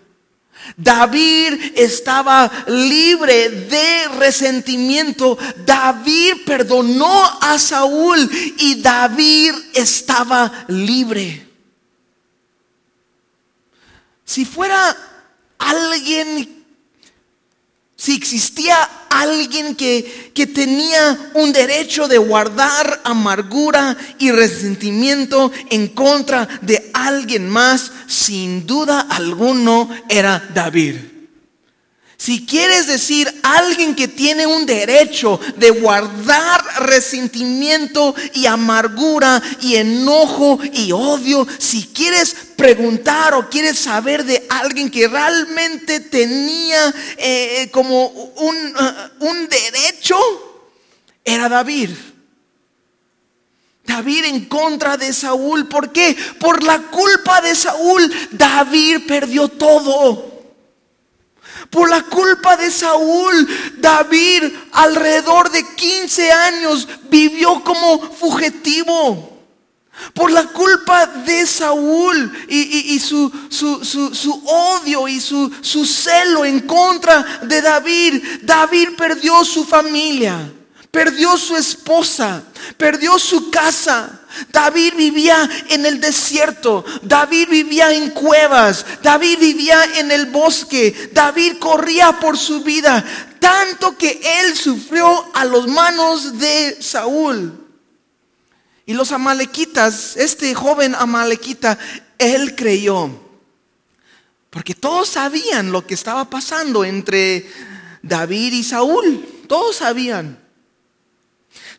David 0.76 1.72
estaba 1.74 2.50
libre 2.68 3.50
de 3.50 4.08
resentimiento. 4.18 5.36
David 5.66 6.44
perdonó 6.46 7.24
a 7.40 7.58
Saúl 7.58 8.30
y 8.58 8.80
David 8.80 9.52
estaba 9.74 10.64
libre. 10.68 11.49
Si 14.30 14.44
fuera 14.44 14.96
alguien 15.58 16.58
si 17.96 18.14
existía 18.14 18.76
alguien 19.10 19.74
que, 19.74 20.30
que, 20.32 20.46
tenía 20.46 21.32
un 21.34 21.52
derecho 21.52 22.06
de 22.06 22.16
guardar 22.16 23.00
amargura 23.04 23.94
y 24.18 24.30
resentimiento 24.30 25.50
en 25.68 25.88
contra 25.88 26.48
de 26.62 26.92
alguien 26.94 27.48
más, 27.50 27.90
sin 28.06 28.66
duda 28.66 29.00
alguno 29.00 29.90
era 30.08 30.48
David. 30.54 31.09
Si 32.20 32.44
quieres 32.44 32.86
decir 32.86 33.34
alguien 33.42 33.94
que 33.94 34.06
tiene 34.06 34.46
un 34.46 34.66
derecho 34.66 35.40
de 35.56 35.70
guardar 35.70 36.62
resentimiento 36.80 38.14
y 38.34 38.44
amargura 38.44 39.42
y 39.62 39.76
enojo 39.76 40.58
y 40.74 40.92
odio, 40.92 41.48
si 41.56 41.84
quieres 41.94 42.36
preguntar 42.56 43.32
o 43.32 43.48
quieres 43.48 43.78
saber 43.78 44.26
de 44.26 44.44
alguien 44.50 44.90
que 44.90 45.08
realmente 45.08 46.00
tenía 46.00 46.94
eh, 47.16 47.70
como 47.72 48.08
un, 48.08 48.56
uh, 48.76 49.24
un 49.24 49.48
derecho, 49.48 50.18
era 51.24 51.48
David. 51.48 51.88
David 53.86 54.26
en 54.26 54.44
contra 54.44 54.98
de 54.98 55.14
Saúl. 55.14 55.68
¿Por 55.68 55.90
qué? 55.90 56.14
Por 56.38 56.62
la 56.64 56.82
culpa 56.82 57.40
de 57.40 57.54
Saúl, 57.54 58.12
David 58.32 59.06
perdió 59.08 59.48
todo. 59.48 60.29
Por 61.70 61.88
la 61.88 62.02
culpa 62.02 62.56
de 62.56 62.70
Saúl, 62.70 63.48
David 63.78 64.42
alrededor 64.72 65.50
de 65.50 65.64
15 65.64 66.32
años 66.32 66.88
vivió 67.08 67.62
como 67.62 68.00
fugitivo. 68.12 69.28
Por 70.14 70.32
la 70.32 70.44
culpa 70.48 71.06
de 71.06 71.46
Saúl 71.46 72.32
y, 72.48 72.98
su, 72.98 73.30
su, 73.50 74.42
odio 74.46 75.06
y 75.06 75.20
su, 75.20 75.52
su 75.60 75.84
celo 75.84 76.44
en 76.44 76.60
contra 76.60 77.22
de 77.42 77.60
David, 77.60 78.22
David 78.42 78.88
perdió 78.96 79.44
su 79.44 79.64
familia, 79.64 80.50
perdió 80.90 81.36
su 81.36 81.54
esposa, 81.56 82.42
perdió 82.78 83.18
su 83.18 83.50
casa. 83.50 84.19
David 84.52 84.94
vivía 84.96 85.48
en 85.68 85.86
el 85.86 86.00
desierto, 86.00 86.84
David 87.02 87.48
vivía 87.48 87.92
en 87.92 88.10
cuevas, 88.10 88.84
David 89.02 89.38
vivía 89.38 89.78
en 89.98 90.10
el 90.10 90.26
bosque, 90.26 91.10
David 91.12 91.58
corría 91.58 92.18
por 92.18 92.38
su 92.38 92.62
vida, 92.62 93.04
tanto 93.38 93.96
que 93.96 94.20
él 94.40 94.56
sufrió 94.56 95.30
a 95.34 95.44
los 95.44 95.68
manos 95.68 96.38
de 96.38 96.78
Saúl. 96.80 97.68
Y 98.86 98.94
los 98.94 99.12
amalequitas, 99.12 100.16
este 100.16 100.54
joven 100.54 100.94
amalequita, 100.94 101.78
él 102.18 102.56
creyó, 102.56 103.10
porque 104.50 104.74
todos 104.74 105.10
sabían 105.10 105.70
lo 105.70 105.86
que 105.86 105.94
estaba 105.94 106.28
pasando 106.28 106.84
entre 106.84 107.48
David 108.02 108.52
y 108.52 108.64
Saúl, 108.64 109.24
todos 109.46 109.76
sabían. 109.76 110.39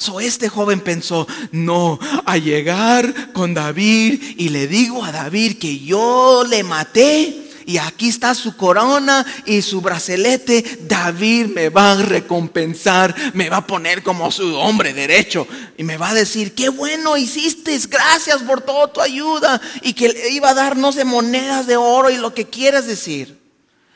So 0.01 0.19
este 0.19 0.49
joven 0.49 0.79
pensó, 0.79 1.27
no, 1.51 1.99
a 2.25 2.35
llegar 2.39 3.33
con 3.33 3.53
David 3.53 4.19
y 4.35 4.49
le 4.49 4.65
digo 4.65 5.05
a 5.05 5.11
David 5.11 5.59
que 5.59 5.77
yo 5.77 6.43
le 6.43 6.63
maté 6.63 7.51
y 7.67 7.77
aquí 7.77 8.09
está 8.09 8.33
su 8.33 8.57
corona 8.57 9.23
y 9.45 9.61
su 9.61 9.79
bracelete, 9.79 10.79
David 10.87 11.49
me 11.49 11.69
va 11.69 11.91
a 11.91 12.01
recompensar, 12.01 13.13
me 13.35 13.47
va 13.51 13.57
a 13.57 13.67
poner 13.67 14.01
como 14.01 14.31
su 14.31 14.55
hombre 14.55 14.91
derecho 14.95 15.47
y 15.77 15.83
me 15.83 15.97
va 15.97 16.09
a 16.09 16.15
decir, 16.15 16.55
qué 16.55 16.69
bueno 16.69 17.15
hiciste, 17.15 17.79
gracias 17.87 18.41
por 18.41 18.61
toda 18.61 18.91
tu 18.91 19.01
ayuda 19.01 19.61
y 19.83 19.93
que 19.93 20.09
le 20.09 20.31
iba 20.31 20.49
a 20.49 20.55
dar, 20.55 20.77
no 20.77 20.91
sé, 20.91 21.05
monedas 21.05 21.67
de 21.67 21.77
oro 21.77 22.09
y 22.09 22.17
lo 22.17 22.33
que 22.33 22.49
quieras 22.49 22.87
decir. 22.87 23.39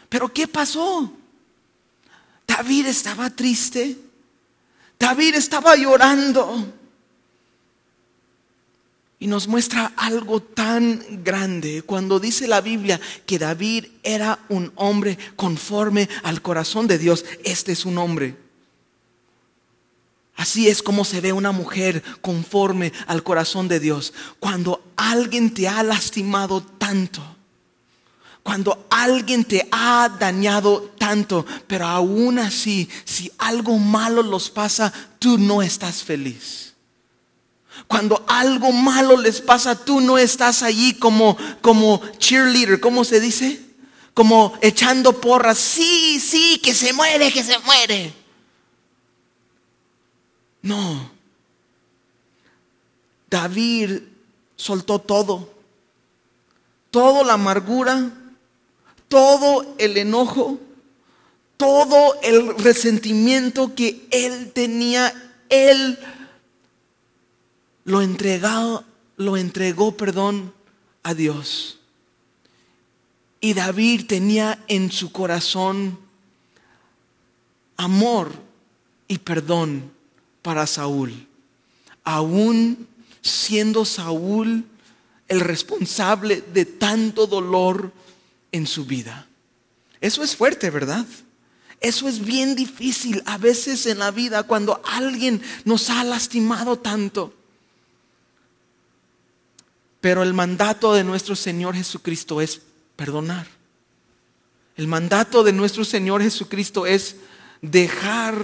Pero 0.09 0.31
¿qué 0.31 0.47
pasó? 0.47 1.11
David 2.45 2.85
estaba 2.85 3.31
triste. 3.31 4.04
David 5.05 5.35
estaba 5.35 5.75
llorando. 5.75 6.73
Y 9.19 9.27
nos 9.27 9.47
muestra 9.47 9.93
algo 9.95 10.41
tan 10.41 11.23
grande 11.23 11.83
cuando 11.83 12.19
dice 12.19 12.47
la 12.47 12.59
Biblia 12.59 12.99
que 13.27 13.37
David 13.37 13.85
era 14.01 14.39
un 14.49 14.71
hombre 14.73 15.19
conforme 15.35 16.09
al 16.23 16.41
corazón 16.41 16.87
de 16.87 16.97
Dios. 16.97 17.23
Este 17.43 17.71
es 17.71 17.85
un 17.85 17.99
hombre. 17.99 18.35
Así 20.37 20.69
es 20.69 20.81
como 20.81 21.05
se 21.05 21.21
ve 21.21 21.33
una 21.33 21.51
mujer 21.51 22.01
conforme 22.21 22.91
al 23.05 23.21
corazón 23.21 23.67
de 23.67 23.79
Dios. 23.79 24.11
Cuando 24.39 24.83
alguien 24.95 25.53
te 25.53 25.67
ha 25.67 25.83
lastimado 25.83 26.63
tanto 26.63 27.34
cuando 28.45 28.85
alguien 28.91 29.43
te 29.43 29.67
ha 29.71 30.07
dañado 30.07 30.93
tanto, 30.99 31.47
pero 31.65 31.87
aún 31.87 32.37
así, 32.37 32.87
si 33.03 33.31
algo 33.39 33.79
malo 33.79 34.21
los 34.21 34.51
pasa, 34.51 34.93
tú 35.17 35.39
no 35.39 35.63
estás 35.63 36.03
feliz. 36.03 36.75
Cuando 37.87 38.23
algo 38.27 38.71
malo 38.71 39.19
les 39.19 39.41
pasa, 39.41 39.83
tú 39.83 39.99
no 39.99 40.19
estás 40.19 40.61
allí 40.61 40.93
como, 40.93 41.35
como 41.61 41.99
cheerleader, 42.19 42.79
¿cómo 42.79 43.03
se 43.03 43.19
dice? 43.19 43.59
Como 44.13 44.53
echando 44.61 45.19
porras. 45.19 45.57
Sí, 45.57 46.19
sí, 46.19 46.59
que 46.61 46.75
se 46.75 46.93
muere, 46.93 47.33
que 47.33 47.43
se 47.43 47.57
muere. 47.57 48.13
No. 50.61 51.09
David 53.27 54.01
soltó 54.55 54.99
todo. 54.99 55.51
Toda 56.91 57.23
la 57.23 57.33
amargura, 57.33 58.11
todo 59.07 59.75
el 59.77 59.97
enojo, 59.97 60.59
todo 61.57 62.19
el 62.21 62.57
resentimiento 62.57 63.75
que 63.75 64.07
él 64.11 64.51
tenía, 64.53 65.13
él 65.49 65.97
lo 67.85 68.01
entregó, 68.01 68.83
lo 69.17 69.37
entregó, 69.37 69.95
perdón, 69.95 70.53
a 71.03 71.13
Dios. 71.13 71.79
Y 73.39 73.53
David 73.53 74.07
tenía 74.07 74.63
en 74.67 74.91
su 74.91 75.11
corazón 75.11 75.99
amor 77.77 78.31
y 79.07 79.19
perdón 79.19 79.91
para 80.41 80.65
Saúl. 80.65 81.27
Aún 82.03 82.87
siendo 83.21 83.85
Saúl 83.85 84.65
el 85.27 85.39
responsable 85.39 86.41
de 86.53 86.65
tanto 86.65 87.27
dolor, 87.27 87.91
en 88.55 88.67
su 88.67 88.85
vida. 88.85 89.27
Eso 89.99 90.23
es 90.23 90.35
fuerte, 90.35 90.69
¿verdad? 90.69 91.05
Eso 91.81 92.07
es 92.07 92.23
bien 92.23 92.55
difícil 92.55 93.21
a 93.25 93.37
veces 93.37 93.85
en 93.85 93.99
la 93.99 94.11
vida 94.11 94.43
cuando 94.43 94.81
alguien 94.85 95.41
nos 95.65 95.89
ha 95.89 96.03
lastimado 96.05 96.79
tanto. 96.79 97.33
Pero 99.99 100.23
el 100.23 100.33
mandato 100.33 100.93
de 100.93 101.03
nuestro 101.03 101.35
Señor 101.35 101.75
Jesucristo 101.75 102.39
es 102.39 102.61
perdonar. 102.95 103.47
El 104.77 104.87
mandato 104.87 105.43
de 105.43 105.51
nuestro 105.51 105.83
Señor 105.83 106.21
Jesucristo 106.21 106.85
es 106.85 107.17
dejar 107.61 108.35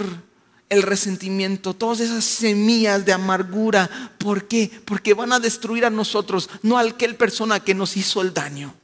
el 0.68 0.82
resentimiento, 0.82 1.74
todas 1.74 2.00
esas 2.00 2.24
semillas 2.24 3.06
de 3.06 3.12
amargura. 3.14 4.10
¿Por 4.18 4.46
qué? 4.46 4.70
Porque 4.84 5.14
van 5.14 5.32
a 5.32 5.40
destruir 5.40 5.86
a 5.86 5.90
nosotros, 5.90 6.50
no 6.62 6.76
a 6.76 6.82
aquel 6.82 7.16
persona 7.16 7.60
que 7.60 7.74
nos 7.74 7.96
hizo 7.96 8.20
el 8.20 8.34
daño. 8.34 8.74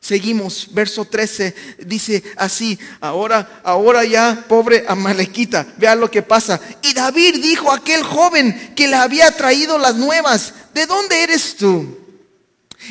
Seguimos, 0.00 0.68
verso 0.72 1.04
13 1.04 1.54
dice 1.80 2.22
así, 2.36 2.78
ahora, 3.00 3.60
ahora 3.62 4.02
ya, 4.04 4.46
pobre 4.48 4.84
Amalequita, 4.88 5.66
vea 5.76 5.94
lo 5.94 6.10
que 6.10 6.22
pasa. 6.22 6.58
Y 6.82 6.94
David 6.94 7.42
dijo 7.42 7.70
a 7.70 7.76
aquel 7.76 8.02
joven 8.02 8.72
que 8.74 8.88
le 8.88 8.96
había 8.96 9.30
traído 9.32 9.78
las 9.78 9.96
nuevas, 9.96 10.54
¿de 10.72 10.86
dónde 10.86 11.22
eres 11.22 11.56
tú? 11.56 11.98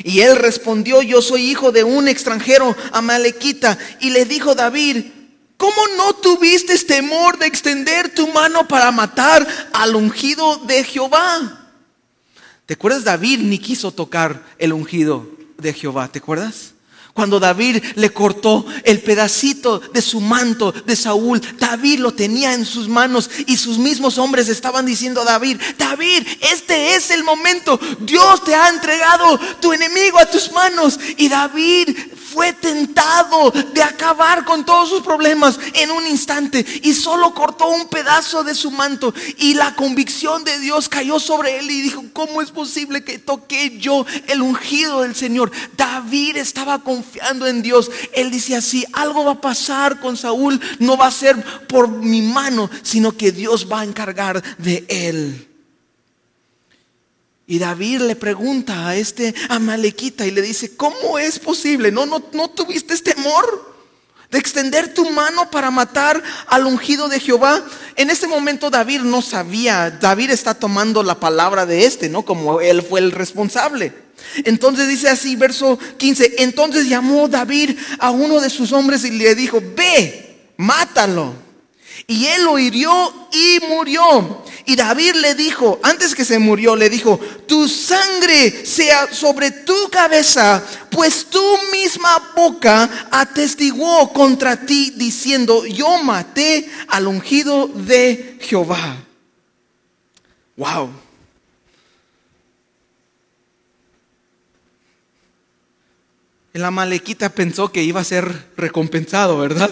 Y 0.04 0.20
él 0.20 0.36
respondió, 0.36 1.02
yo 1.02 1.20
soy 1.20 1.50
hijo 1.50 1.72
de 1.72 1.82
un 1.82 2.06
extranjero 2.06 2.76
Amalequita. 2.92 3.76
Y 4.00 4.10
le 4.10 4.24
dijo 4.24 4.54
David, 4.54 5.06
¿cómo 5.56 5.88
no 5.96 6.14
tuviste 6.14 6.78
temor 6.78 7.38
de 7.38 7.46
extender 7.46 8.14
tu 8.14 8.28
mano 8.28 8.68
para 8.68 8.92
matar 8.92 9.46
al 9.72 9.96
ungido 9.96 10.58
de 10.58 10.84
Jehová? 10.84 11.72
¿Te 12.66 12.74
acuerdas? 12.74 13.02
David 13.02 13.40
ni 13.40 13.58
quiso 13.58 13.90
tocar 13.90 14.44
el 14.58 14.72
ungido 14.72 15.28
de 15.58 15.72
Jehová, 15.72 16.06
¿te 16.06 16.20
acuerdas? 16.20 16.69
Cuando 17.20 17.38
David 17.38 17.84
le 17.96 18.14
cortó 18.14 18.64
el 18.82 19.02
pedacito 19.02 19.78
de 19.78 20.00
su 20.00 20.22
manto 20.22 20.72
de 20.72 20.96
Saúl, 20.96 21.38
David 21.58 21.98
lo 21.98 22.14
tenía 22.14 22.54
en 22.54 22.64
sus 22.64 22.88
manos 22.88 23.28
y 23.46 23.58
sus 23.58 23.76
mismos 23.76 24.16
hombres 24.16 24.48
estaban 24.48 24.86
diciendo 24.86 25.20
a 25.20 25.24
David, 25.24 25.60
David, 25.76 26.26
este 26.40 26.94
es 26.94 27.10
el 27.10 27.22
momento, 27.22 27.78
Dios 28.00 28.42
te 28.42 28.54
ha 28.54 28.70
entregado 28.70 29.38
tu 29.60 29.70
enemigo 29.74 30.18
a 30.18 30.30
tus 30.30 30.50
manos. 30.52 30.98
Y 31.18 31.28
David 31.28 31.94
fue 32.32 32.52
tentado 32.52 33.50
de 33.50 33.82
acabar 33.82 34.44
con 34.44 34.64
todos 34.64 34.88
sus 34.88 35.02
problemas 35.02 35.58
en 35.74 35.90
un 35.90 36.06
instante 36.06 36.64
y 36.82 36.94
solo 36.94 37.34
cortó 37.34 37.68
un 37.68 37.88
pedazo 37.88 38.44
de 38.44 38.54
su 38.54 38.70
manto 38.70 39.12
y 39.38 39.54
la 39.54 39.74
convicción 39.74 40.44
de 40.44 40.58
Dios 40.58 40.88
cayó 40.88 41.18
sobre 41.18 41.58
él 41.58 41.70
y 41.70 41.82
dijo, 41.82 42.04
¿cómo 42.12 42.42
es 42.42 42.50
posible 42.50 43.04
que 43.04 43.18
toque 43.18 43.78
yo 43.78 44.06
el 44.28 44.42
ungido 44.42 45.02
del 45.02 45.14
Señor? 45.14 45.50
David 45.76 46.36
estaba 46.36 46.82
confiando 46.82 47.46
en 47.46 47.62
Dios. 47.62 47.90
Él 48.12 48.30
dice 48.30 48.56
así, 48.56 48.84
algo 48.92 49.24
va 49.24 49.32
a 49.32 49.40
pasar 49.40 50.00
con 50.00 50.16
Saúl, 50.16 50.60
no 50.78 50.96
va 50.96 51.06
a 51.06 51.12
ser 51.12 51.42
por 51.66 51.88
mi 51.88 52.22
mano, 52.22 52.70
sino 52.82 53.12
que 53.16 53.32
Dios 53.32 53.66
va 53.70 53.80
a 53.80 53.84
encargar 53.84 54.42
de 54.58 54.84
él. 54.88 55.49
Y 57.50 57.58
David 57.58 58.02
le 58.02 58.14
pregunta 58.14 58.86
a 58.86 58.94
este 58.94 59.34
amalequita 59.48 60.24
y 60.24 60.30
le 60.30 60.40
dice, 60.40 60.76
¿cómo 60.76 61.18
es 61.18 61.40
posible? 61.40 61.90
¿No, 61.90 62.06
no, 62.06 62.22
no 62.32 62.48
tuviste 62.48 62.96
temor 62.98 63.74
de 64.30 64.38
extender 64.38 64.94
tu 64.94 65.10
mano 65.10 65.50
para 65.50 65.72
matar 65.72 66.22
al 66.46 66.66
ungido 66.66 67.08
de 67.08 67.18
Jehová? 67.18 67.60
En 67.96 68.08
ese 68.08 68.28
momento 68.28 68.70
David 68.70 69.00
no 69.00 69.20
sabía, 69.20 69.90
David 69.90 70.30
está 70.30 70.54
tomando 70.54 71.02
la 71.02 71.18
palabra 71.18 71.66
de 71.66 71.86
este, 71.86 72.08
¿no? 72.08 72.22
Como 72.22 72.60
él 72.60 72.82
fue 72.82 73.00
el 73.00 73.10
responsable. 73.10 73.92
Entonces 74.44 74.86
dice 74.86 75.08
así, 75.08 75.34
verso 75.34 75.76
15, 75.96 76.44
entonces 76.44 76.88
llamó 76.88 77.26
David 77.26 77.76
a 77.98 78.12
uno 78.12 78.40
de 78.40 78.48
sus 78.48 78.70
hombres 78.70 79.04
y 79.04 79.10
le 79.10 79.34
dijo, 79.34 79.60
ve, 79.74 80.52
mátalo. 80.56 81.49
Y 82.10 82.26
él 82.26 82.42
lo 82.42 82.58
hirió 82.58 83.28
y 83.30 83.60
murió. 83.68 84.42
Y 84.66 84.74
David 84.74 85.14
le 85.14 85.36
dijo, 85.36 85.78
antes 85.80 86.12
que 86.12 86.24
se 86.24 86.40
murió, 86.40 86.74
le 86.74 86.90
dijo, 86.90 87.20
tu 87.46 87.68
sangre 87.68 88.66
sea 88.66 89.14
sobre 89.14 89.52
tu 89.52 89.88
cabeza, 89.90 90.60
pues 90.90 91.26
tu 91.26 91.40
misma 91.70 92.32
boca 92.34 93.06
atestiguó 93.12 94.12
contra 94.12 94.66
ti 94.66 94.92
diciendo, 94.96 95.64
yo 95.66 96.02
maté 96.02 96.68
al 96.88 97.06
ungido 97.06 97.68
de 97.68 98.38
Jehová. 98.40 98.96
Wow. 100.56 100.90
El 106.54 106.64
amalequita 106.64 107.28
pensó 107.28 107.70
que 107.70 107.84
iba 107.84 108.00
a 108.00 108.04
ser 108.04 108.50
recompensado, 108.56 109.38
¿verdad? 109.38 109.70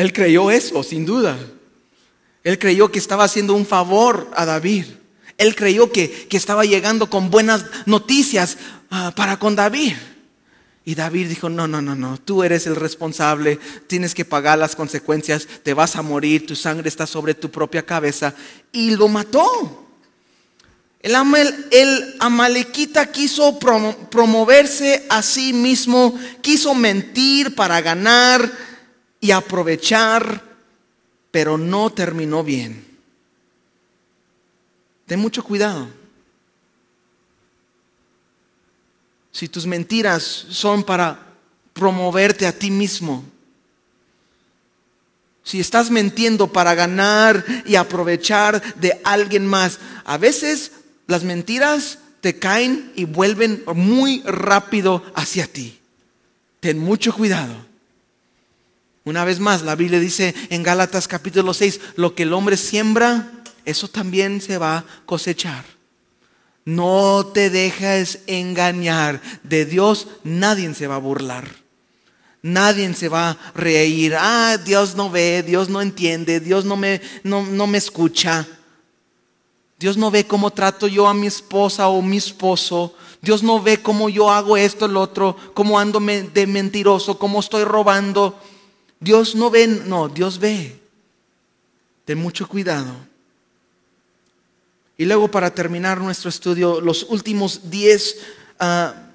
Él 0.00 0.14
creyó 0.14 0.50
eso, 0.50 0.82
sin 0.82 1.04
duda. 1.04 1.38
Él 2.42 2.58
creyó 2.58 2.90
que 2.90 2.98
estaba 2.98 3.24
haciendo 3.24 3.52
un 3.52 3.66
favor 3.66 4.30
a 4.34 4.46
David. 4.46 4.86
Él 5.36 5.54
creyó 5.54 5.92
que, 5.92 6.26
estaba 6.30 6.64
llegando 6.64 7.10
con 7.10 7.30
buenas 7.30 7.66
noticias 7.84 8.56
ah, 8.90 9.12
para 9.14 9.38
con 9.38 9.56
David. 9.56 9.92
Y 10.86 10.94
David 10.94 11.28
dijo, 11.28 11.50
no, 11.50 11.68
no, 11.68 11.82
no, 11.82 11.94
no, 11.94 12.16
tú 12.16 12.42
eres 12.42 12.66
el 12.66 12.76
responsable, 12.76 13.58
tienes 13.88 14.14
que 14.14 14.24
pagar 14.24 14.58
las 14.58 14.74
consecuencias, 14.74 15.46
te 15.62 15.74
vas 15.74 15.94
a 15.96 16.00
morir, 16.00 16.46
tu 16.46 16.56
sangre 16.56 16.88
está 16.88 17.06
sobre 17.06 17.34
tu 17.34 17.50
propia 17.50 17.84
cabeza. 17.84 18.34
Y 18.72 18.96
lo 18.96 19.06
mató. 19.06 19.86
El, 21.02 21.14
el 21.72 22.16
amalequita 22.20 23.12
quiso 23.12 23.58
promoverse 23.58 25.04
a 25.10 25.20
sí 25.20 25.52
mismo, 25.52 26.18
quiso 26.40 26.74
mentir 26.74 27.54
para 27.54 27.82
ganar 27.82 28.69
y 29.20 29.30
aprovechar, 29.30 30.42
pero 31.30 31.58
no 31.58 31.90
terminó 31.90 32.42
bien. 32.42 32.86
Ten 35.06 35.20
mucho 35.20 35.44
cuidado. 35.44 35.88
Si 39.32 39.48
tus 39.48 39.66
mentiras 39.66 40.22
son 40.22 40.82
para 40.82 41.18
promoverte 41.72 42.46
a 42.46 42.52
ti 42.52 42.70
mismo, 42.70 43.24
si 45.42 45.60
estás 45.60 45.90
mintiendo 45.90 46.52
para 46.52 46.74
ganar 46.74 47.44
y 47.64 47.74
aprovechar 47.74 48.76
de 48.76 49.00
alguien 49.04 49.46
más, 49.46 49.78
a 50.04 50.16
veces 50.16 50.72
las 51.06 51.24
mentiras 51.24 51.98
te 52.20 52.38
caen 52.38 52.92
y 52.94 53.04
vuelven 53.04 53.64
muy 53.74 54.22
rápido 54.24 55.02
hacia 55.14 55.46
ti. 55.46 55.80
Ten 56.60 56.78
mucho 56.78 57.12
cuidado. 57.12 57.69
Una 59.04 59.24
vez 59.24 59.40
más, 59.40 59.62
la 59.62 59.76
Biblia 59.76 59.98
dice 59.98 60.34
en 60.50 60.62
Gálatas 60.62 61.08
capítulo 61.08 61.54
6, 61.54 61.80
lo 61.96 62.14
que 62.14 62.24
el 62.24 62.32
hombre 62.32 62.56
siembra, 62.56 63.30
eso 63.64 63.88
también 63.88 64.40
se 64.40 64.58
va 64.58 64.78
a 64.78 64.84
cosechar. 65.06 65.64
No 66.64 67.26
te 67.32 67.50
dejes 67.50 68.20
engañar. 68.26 69.20
De 69.42 69.64
Dios 69.64 70.06
nadie 70.22 70.72
se 70.74 70.86
va 70.86 70.96
a 70.96 70.98
burlar. 70.98 71.48
Nadie 72.42 72.92
se 72.94 73.08
va 73.08 73.30
a 73.30 73.38
reír. 73.54 74.14
Ah, 74.18 74.58
Dios 74.62 74.94
no 74.94 75.10
ve, 75.10 75.42
Dios 75.42 75.68
no 75.68 75.80
entiende, 75.82 76.40
Dios 76.40 76.64
no 76.64 76.76
me, 76.76 77.00
no, 77.22 77.44
no 77.44 77.66
me 77.66 77.78
escucha. 77.78 78.46
Dios 79.78 79.96
no 79.96 80.10
ve 80.10 80.26
cómo 80.26 80.50
trato 80.50 80.86
yo 80.86 81.08
a 81.08 81.14
mi 81.14 81.26
esposa 81.26 81.88
o 81.88 82.02
mi 82.02 82.18
esposo. 82.18 82.94
Dios 83.22 83.42
no 83.42 83.60
ve 83.62 83.82
cómo 83.82 84.08
yo 84.08 84.30
hago 84.30 84.56
esto, 84.56 84.86
el 84.86 84.96
otro, 84.96 85.36
cómo 85.54 85.78
ando 85.78 86.00
de 86.00 86.46
mentiroso, 86.46 87.18
cómo 87.18 87.40
estoy 87.40 87.64
robando. 87.64 88.38
Dios 89.00 89.34
no 89.34 89.50
ve, 89.50 89.66
no, 89.66 90.08
Dios 90.08 90.38
ve. 90.38 90.78
Ten 92.04 92.18
mucho 92.18 92.46
cuidado. 92.46 92.94
Y 94.98 95.06
luego 95.06 95.30
para 95.30 95.54
terminar 95.54 95.98
nuestro 95.98 96.28
estudio, 96.28 96.82
los 96.82 97.04
últimos 97.04 97.70
10, 97.70 98.16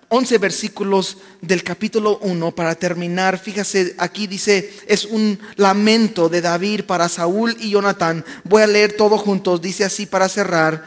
11 0.10 0.36
ah, 0.36 0.38
versículos 0.40 1.18
del 1.42 1.62
capítulo 1.62 2.18
1, 2.24 2.56
para 2.56 2.74
terminar, 2.74 3.38
fíjese, 3.38 3.94
aquí 4.00 4.26
dice, 4.26 4.74
es 4.88 5.06
un 5.06 5.40
lamento 5.58 6.28
de 6.28 6.42
David 6.42 6.86
para 6.86 7.08
Saúl 7.08 7.56
y 7.60 7.70
Jonatán. 7.70 8.26
Voy 8.44 8.64
a 8.64 8.68
leer 8.68 8.94
todo 8.98 9.20
juntos, 9.20 9.62
dice 9.62 9.84
así 9.84 10.08
para 10.08 10.28
cerrar. 10.28 10.84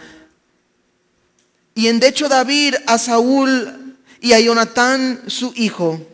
Y 1.76 1.86
en 1.86 2.02
hecho 2.02 2.28
David 2.28 2.74
a 2.86 2.98
Saúl 2.98 3.96
y 4.20 4.32
a 4.32 4.40
Jonatán 4.40 5.22
su 5.28 5.52
hijo, 5.54 6.04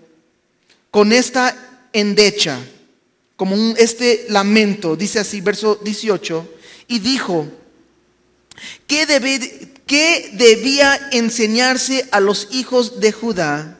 con 0.90 1.14
esta 1.14 1.56
endecha 1.94 2.60
como 3.44 3.56
un, 3.56 3.74
este 3.76 4.24
lamento, 4.30 4.96
dice 4.96 5.18
así, 5.18 5.42
verso 5.42 5.78
18, 5.84 6.48
y 6.88 7.00
dijo, 7.00 7.46
¿qué, 8.86 9.06
¿qué 9.84 10.30
debía 10.32 11.10
enseñarse 11.12 12.08
a 12.10 12.20
los 12.20 12.48
hijos 12.52 13.00
de 13.00 13.12
Judá? 13.12 13.76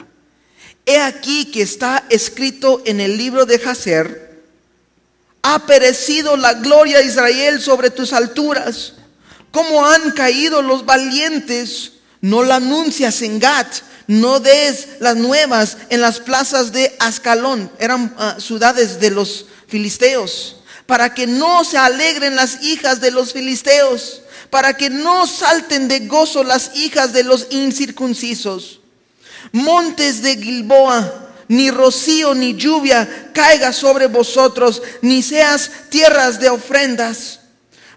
He 0.85 0.99
aquí 0.99 1.45
que 1.45 1.63
está 1.63 2.05
escrito 2.11 2.83
en 2.85 2.99
el 3.01 3.17
libro 3.17 3.47
de 3.47 3.57
Jacer, 3.57 4.43
ha 5.41 5.65
perecido 5.65 6.37
la 6.37 6.53
gloria 6.53 6.99
de 6.99 7.07
Israel 7.07 7.59
sobre 7.59 7.89
tus 7.89 8.13
alturas, 8.13 8.93
como 9.49 9.83
han 9.83 10.11
caído 10.11 10.61
los 10.61 10.85
valientes, 10.85 11.93
no 12.21 12.43
la 12.43 12.57
anuncias 12.57 13.19
en 13.23 13.39
Gat, 13.39 13.77
no 14.07 14.39
des 14.39 14.87
las 14.99 15.15
nuevas 15.15 15.77
en 15.89 16.01
las 16.01 16.19
plazas 16.19 16.71
de 16.71 16.95
Ascalón, 16.99 17.71
eran 17.79 18.13
ah, 18.17 18.35
ciudades 18.39 18.99
de 18.99 19.11
los 19.11 19.47
filisteos, 19.67 20.57
para 20.85 21.13
que 21.13 21.25
no 21.25 21.63
se 21.63 21.77
alegren 21.77 22.35
las 22.35 22.61
hijas 22.63 23.01
de 23.01 23.11
los 23.11 23.33
filisteos, 23.33 24.21
para 24.49 24.75
que 24.75 24.89
no 24.89 25.25
salten 25.25 25.87
de 25.87 26.01
gozo 26.01 26.43
las 26.43 26.75
hijas 26.75 27.13
de 27.13 27.23
los 27.23 27.47
incircuncisos. 27.49 28.81
Montes 29.51 30.21
de 30.21 30.37
Gilboa, 30.37 31.31
ni 31.47 31.71
rocío 31.71 32.33
ni 32.35 32.55
lluvia 32.55 33.31
caiga 33.33 33.73
sobre 33.73 34.07
vosotros, 34.07 34.81
ni 35.01 35.23
seas 35.23 35.71
tierras 35.89 36.39
de 36.39 36.49
ofrendas, 36.49 37.39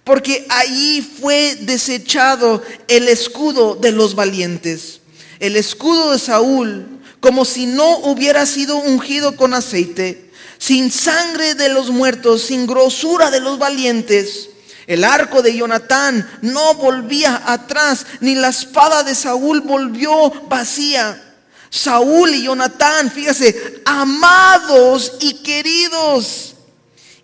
porque 0.05 0.47
allí 0.49 1.03
fue 1.03 1.55
desechado 1.61 2.63
el 2.89 3.09
escudo 3.09 3.75
de 3.75 3.93
los 3.93 4.15
valientes 4.15 4.99
el 5.41 5.57
escudo 5.57 6.13
de 6.13 6.19
Saúl, 6.19 6.87
como 7.21 7.45
si 7.45 7.67
no 7.67 7.99
hubiera 7.99 8.47
sido 8.47 8.77
ungido 8.77 9.37
con 9.37 9.55
aceite, 9.55 10.31
sin 10.59 10.91
sangre 10.91 11.55
de 11.55 11.69
los 11.69 11.91
muertos, 11.91 12.43
sin 12.43 12.67
grosura 12.67 13.31
de 13.31 13.41
los 13.41 13.59
valientes. 13.59 14.51
El 14.87 15.05
arco 15.05 15.43
de 15.43 15.55
Jonatán 15.55 16.29
no 16.41 16.75
volvía 16.75 17.43
atrás, 17.45 18.07
ni 18.21 18.35
la 18.35 18.49
espada 18.49 19.03
de 19.03 19.15
Saúl 19.15 19.61
volvió 19.61 20.31
vacía. 20.49 21.25
Saúl 21.71 22.35
y 22.35 22.45
Jonatán, 22.45 23.11
fíjese, 23.11 23.83
amados 23.85 25.13
y 25.21 25.35
queridos, 25.43 26.55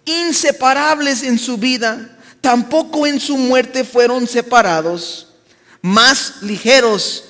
inseparables 0.05 1.22
en 1.22 1.38
su 1.38 1.57
vida, 1.57 2.18
tampoco 2.42 3.07
en 3.07 3.18
su 3.18 3.38
muerte 3.38 3.85
fueron 3.85 4.27
separados, 4.27 5.29
más 5.81 6.42
ligeros 6.42 7.24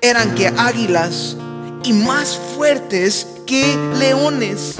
eran 0.00 0.34
que 0.34 0.48
águilas 0.48 1.36
y 1.84 1.92
más 1.92 2.38
fuertes 2.56 3.26
que 3.46 3.76
leones. 3.98 4.76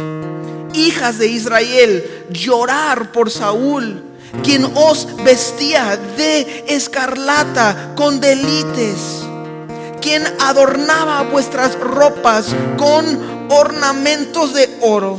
Hijas 0.73 1.19
de 1.19 1.27
Israel, 1.27 2.27
llorar 2.31 3.13
por 3.13 3.31
Saúl, 3.31 4.03
quien 4.43 4.65
os 4.75 5.09
vestía 5.25 5.97
de 6.17 6.65
escarlata 6.69 7.93
con 7.97 8.21
delites, 8.21 9.25
quien 10.01 10.23
adornaba 10.41 11.23
vuestras 11.23 11.79
ropas 11.79 12.55
con 12.79 13.49
ornamentos 13.51 14.55
de 14.55 14.79
oro. 14.81 15.19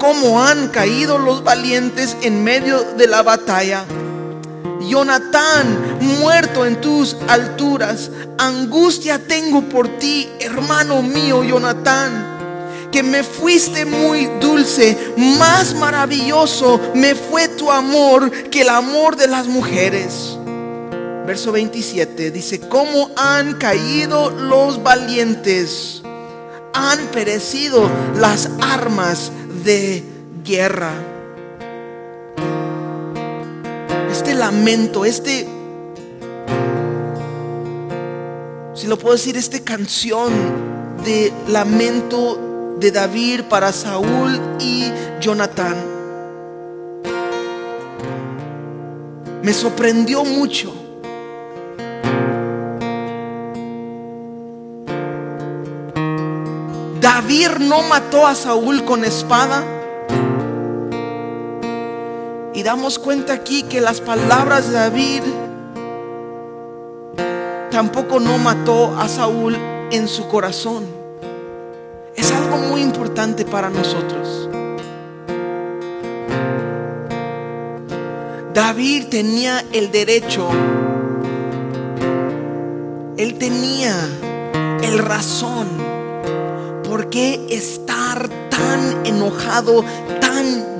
Como 0.00 0.42
han 0.42 0.68
caído 0.68 1.18
los 1.18 1.42
valientes 1.42 2.16
en 2.22 2.44
medio 2.44 2.82
de 2.96 3.06
la 3.08 3.22
batalla. 3.22 3.84
Jonatán, 4.88 5.98
muerto 6.20 6.64
en 6.64 6.80
tus 6.80 7.16
alturas, 7.28 8.10
angustia 8.38 9.18
tengo 9.18 9.62
por 9.62 9.98
ti, 9.98 10.28
hermano 10.40 11.02
mío, 11.02 11.44
Jonatán 11.44 12.38
que 12.90 13.02
me 13.02 13.22
fuiste 13.22 13.84
muy 13.84 14.26
dulce, 14.40 14.96
más 15.38 15.74
maravilloso 15.74 16.80
me 16.94 17.14
fue 17.14 17.48
tu 17.48 17.70
amor 17.70 18.30
que 18.50 18.62
el 18.62 18.68
amor 18.70 19.16
de 19.16 19.28
las 19.28 19.46
mujeres. 19.46 20.38
Verso 21.26 21.52
27 21.52 22.30
dice, 22.30 22.60
¿cómo 22.60 23.10
han 23.16 23.54
caído 23.54 24.30
los 24.30 24.82
valientes? 24.82 26.02
Han 26.72 26.98
perecido 27.08 27.90
las 28.14 28.48
armas 28.62 29.30
de 29.64 30.02
guerra. 30.42 30.94
Lamento, 34.38 35.04
este, 35.04 35.46
si 38.74 38.86
lo 38.86 38.96
puedo 38.98 39.14
decir, 39.14 39.36
esta 39.36 39.58
canción 39.60 40.32
de 41.04 41.32
lamento 41.48 42.76
de 42.78 42.92
David 42.92 43.42
para 43.50 43.72
Saúl 43.72 44.40
y 44.60 44.84
Jonatán. 45.20 45.76
Me 49.42 49.52
sorprendió 49.52 50.24
mucho. 50.24 50.72
David 57.00 57.58
no 57.60 57.82
mató 57.82 58.26
a 58.26 58.34
Saúl 58.34 58.84
con 58.84 59.04
espada. 59.04 59.77
Y 62.58 62.64
damos 62.64 62.98
cuenta 62.98 63.34
aquí 63.34 63.62
que 63.62 63.80
las 63.80 64.00
palabras 64.00 64.66
de 64.66 64.74
David 64.74 65.22
tampoco 67.70 68.18
no 68.18 68.36
mató 68.38 68.98
a 68.98 69.06
Saúl 69.08 69.56
en 69.92 70.08
su 70.08 70.26
corazón 70.26 70.84
es 72.16 72.32
algo 72.32 72.56
muy 72.58 72.80
importante 72.82 73.44
para 73.44 73.70
nosotros. 73.70 74.48
David 78.52 79.04
tenía 79.08 79.64
el 79.72 79.92
derecho, 79.92 80.48
él 83.16 83.38
tenía 83.38 83.94
el 84.82 84.98
razón 84.98 85.68
por 86.82 87.08
qué 87.08 87.46
estar 87.50 88.28
tan 88.50 89.06
enojado, 89.06 89.84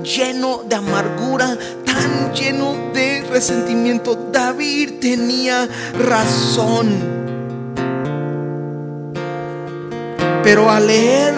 lleno 0.09 0.63
de 0.67 0.75
amargura, 0.75 1.55
tan 1.85 2.33
lleno 2.33 2.91
de 2.93 3.23
resentimiento. 3.29 4.15
David 4.31 4.99
tenía 4.99 5.69
razón. 6.07 6.87
Pero 10.43 10.71
al 10.71 10.87
leer 10.87 11.33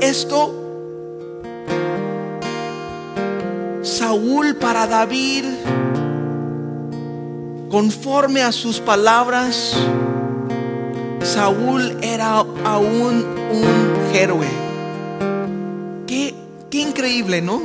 esto, 0.00 0.52
Saúl 3.82 4.56
para 4.56 4.86
David, 4.88 5.44
conforme 7.70 8.42
a 8.42 8.50
sus 8.50 8.80
palabras, 8.80 9.76
Saúl 11.22 11.98
era 12.02 12.38
aún 12.64 13.24
un 13.52 14.14
héroe. 14.14 14.63
Qué, 16.74 16.80
increíble, 16.80 17.40
¿no? 17.40 17.62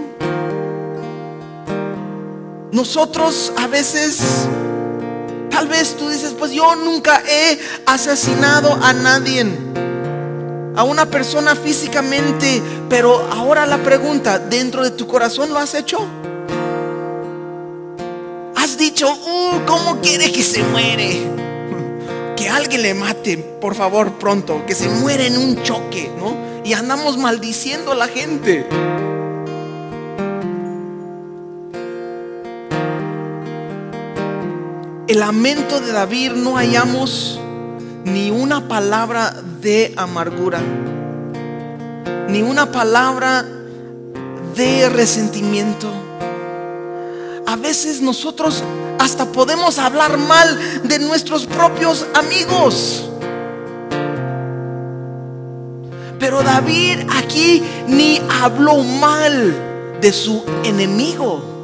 Nosotros 2.71 3.51
a 3.57 3.65
veces, 3.65 4.19
tal 5.49 5.67
vez 5.67 5.97
tú 5.97 6.09
dices, 6.09 6.35
pues 6.37 6.51
yo 6.51 6.75
nunca 6.75 7.23
he 7.27 7.57
asesinado 7.87 8.71
a 8.71 8.93
nadie 8.93 9.47
a 10.75 10.83
una 10.83 11.07
persona 11.07 11.55
físicamente, 11.55 12.61
pero 12.87 13.27
ahora 13.31 13.65
la 13.65 13.79
pregunta, 13.79 14.37
¿dentro 14.37 14.83
de 14.83 14.91
tu 14.91 15.07
corazón 15.07 15.51
lo 15.51 15.57
has 15.57 15.73
hecho? 15.73 16.05
Has 18.55 18.77
dicho, 18.77 19.09
uh, 19.11 19.65
¿cómo 19.65 20.01
quiere 20.01 20.31
que 20.31 20.43
se 20.43 20.61
muere? 20.61 21.39
Que 22.37 22.47
alguien 22.47 22.83
le 22.83 22.93
mate, 22.93 23.37
por 23.37 23.73
favor, 23.73 24.13
pronto, 24.19 24.63
que 24.67 24.75
se 24.75 24.87
muere 24.87 25.25
en 25.25 25.37
un 25.37 25.63
choque, 25.63 26.11
¿no? 26.17 26.37
Y 26.63 26.73
andamos 26.73 27.17
maldiciendo 27.17 27.91
a 27.91 27.95
la 27.95 28.07
gente. 28.07 28.67
El 35.09 35.21
lamento 35.21 35.79
de 35.79 35.91
David 35.91 36.33
no 36.33 36.53
hallamos 36.53 37.39
ni 38.05 38.29
una 38.29 38.67
palabra 38.67 39.33
de 39.59 39.91
amargura, 39.97 40.61
ni 42.27 42.43
una 42.43 42.71
palabra 42.71 43.43
de 44.55 44.87
resentimiento. 44.89 45.87
A 47.47 47.55
veces 47.55 48.01
nosotros 48.01 48.63
hasta 48.99 49.25
podemos 49.31 49.79
hablar 49.79 50.19
mal 50.19 50.83
de 50.83 50.99
nuestros 50.99 51.47
propios 51.47 52.05
amigos. 52.13 53.09
Pero 56.19 56.43
David 56.43 56.99
aquí 57.17 57.63
ni 57.87 58.21
habló 58.43 58.83
mal 58.83 59.55
de 60.01 60.13
su 60.13 60.45
enemigo. 60.63 61.58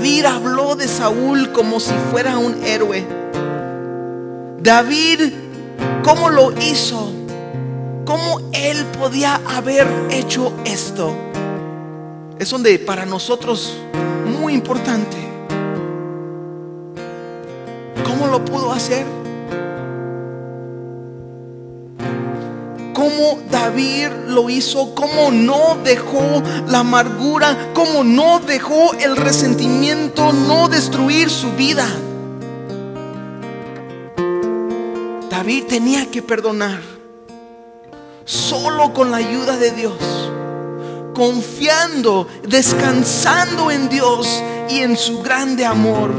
David 0.00 0.24
habló 0.24 0.76
de 0.76 0.88
Saúl 0.88 1.52
como 1.52 1.78
si 1.78 1.92
fuera 2.10 2.38
un 2.38 2.64
héroe. 2.64 3.06
David, 4.58 5.30
¿cómo 6.02 6.30
lo 6.30 6.58
hizo? 6.58 7.12
¿Cómo 8.06 8.40
él 8.54 8.82
podía 8.98 9.38
haber 9.46 9.86
hecho 10.10 10.54
esto? 10.64 11.14
Es 12.38 12.48
donde 12.48 12.78
para 12.78 13.04
nosotros 13.04 13.76
muy 14.40 14.54
importante. 14.54 15.18
¿Cómo 18.02 18.26
lo 18.26 18.42
pudo 18.42 18.72
hacer? 18.72 19.19
Cómo 23.00 23.38
David 23.50 24.08
lo 24.28 24.50
hizo, 24.50 24.94
cómo 24.94 25.30
no 25.30 25.78
dejó 25.82 26.42
la 26.68 26.80
amargura, 26.80 27.70
cómo 27.72 28.04
no 28.04 28.40
dejó 28.40 28.92
el 28.92 29.16
resentimiento 29.16 30.34
no 30.34 30.68
destruir 30.68 31.30
su 31.30 31.50
vida. 31.52 31.86
David 35.30 35.64
tenía 35.66 36.10
que 36.10 36.20
perdonar 36.20 36.82
solo 38.26 38.92
con 38.92 39.10
la 39.10 39.16
ayuda 39.16 39.56
de 39.56 39.70
Dios, 39.70 40.30
confiando, 41.14 42.28
descansando 42.46 43.70
en 43.70 43.88
Dios 43.88 44.42
y 44.68 44.80
en 44.80 44.98
su 44.98 45.22
grande 45.22 45.64
amor. 45.64 46.10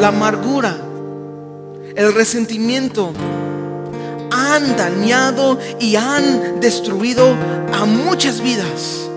La 0.00 0.08
amargura, 0.08 0.76
el 1.94 2.12
resentimiento, 2.12 3.12
han 4.36 4.76
dañado 4.76 5.58
y 5.80 5.96
han 5.96 6.60
destruido 6.60 7.34
a 7.72 7.86
muchas 7.86 8.40
vidas. 8.40 9.08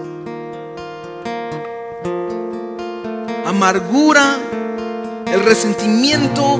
Amargura, 3.45 4.37
el 5.25 5.43
resentimiento 5.43 6.59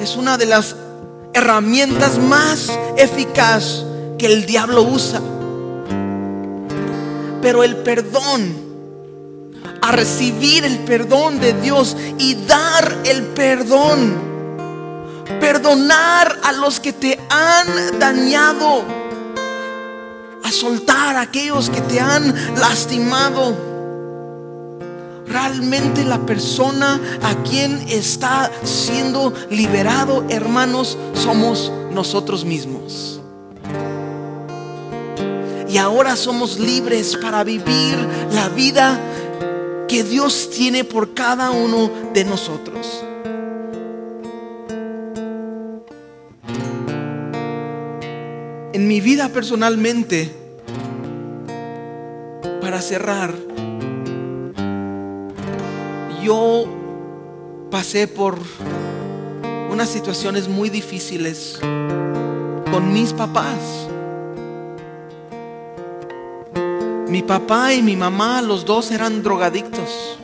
es 0.00 0.16
una 0.16 0.38
de 0.38 0.46
las 0.46 0.76
herramientas 1.32 2.18
más 2.18 2.70
eficaz 2.96 3.84
que 4.18 4.26
el 4.26 4.46
diablo 4.46 4.82
usa. 4.82 5.20
Pero 7.40 7.64
el 7.64 7.76
perdón, 7.78 8.54
a 9.80 9.90
recibir 9.90 10.64
el 10.64 10.78
perdón 10.80 11.40
de 11.40 11.54
Dios 11.54 11.96
y 12.18 12.34
dar 12.46 12.98
el 13.04 13.22
perdón 13.22 14.31
perdonar 15.40 16.38
a 16.42 16.52
los 16.52 16.80
que 16.80 16.92
te 16.92 17.18
han 17.28 17.98
dañado, 17.98 18.84
a 20.44 20.50
soltar 20.50 21.16
a 21.16 21.22
aquellos 21.22 21.70
que 21.70 21.80
te 21.82 22.00
han 22.00 22.34
lastimado. 22.56 23.72
Realmente 25.26 26.04
la 26.04 26.18
persona 26.26 27.00
a 27.22 27.34
quien 27.42 27.84
está 27.88 28.50
siendo 28.64 29.32
liberado, 29.50 30.24
hermanos, 30.28 30.98
somos 31.14 31.72
nosotros 31.90 32.44
mismos. 32.44 33.20
Y 35.68 35.78
ahora 35.78 36.16
somos 36.16 36.58
libres 36.58 37.16
para 37.16 37.44
vivir 37.44 37.96
la 38.32 38.50
vida 38.50 39.00
que 39.88 40.04
Dios 40.04 40.50
tiene 40.50 40.84
por 40.84 41.14
cada 41.14 41.50
uno 41.50 41.90
de 42.12 42.24
nosotros. 42.24 43.02
En 48.74 48.88
mi 48.88 49.02
vida 49.02 49.28
personalmente, 49.28 50.32
para 52.62 52.80
cerrar, 52.80 53.34
yo 56.22 56.64
pasé 57.70 58.08
por 58.08 58.38
unas 59.70 59.90
situaciones 59.90 60.48
muy 60.48 60.70
difíciles 60.70 61.58
con 61.60 62.94
mis 62.94 63.12
papás. 63.12 63.88
Mi 67.08 67.22
papá 67.22 67.74
y 67.74 67.82
mi 67.82 67.94
mamá, 67.94 68.40
los 68.40 68.64
dos 68.64 68.90
eran 68.90 69.22
drogadictos. 69.22 70.18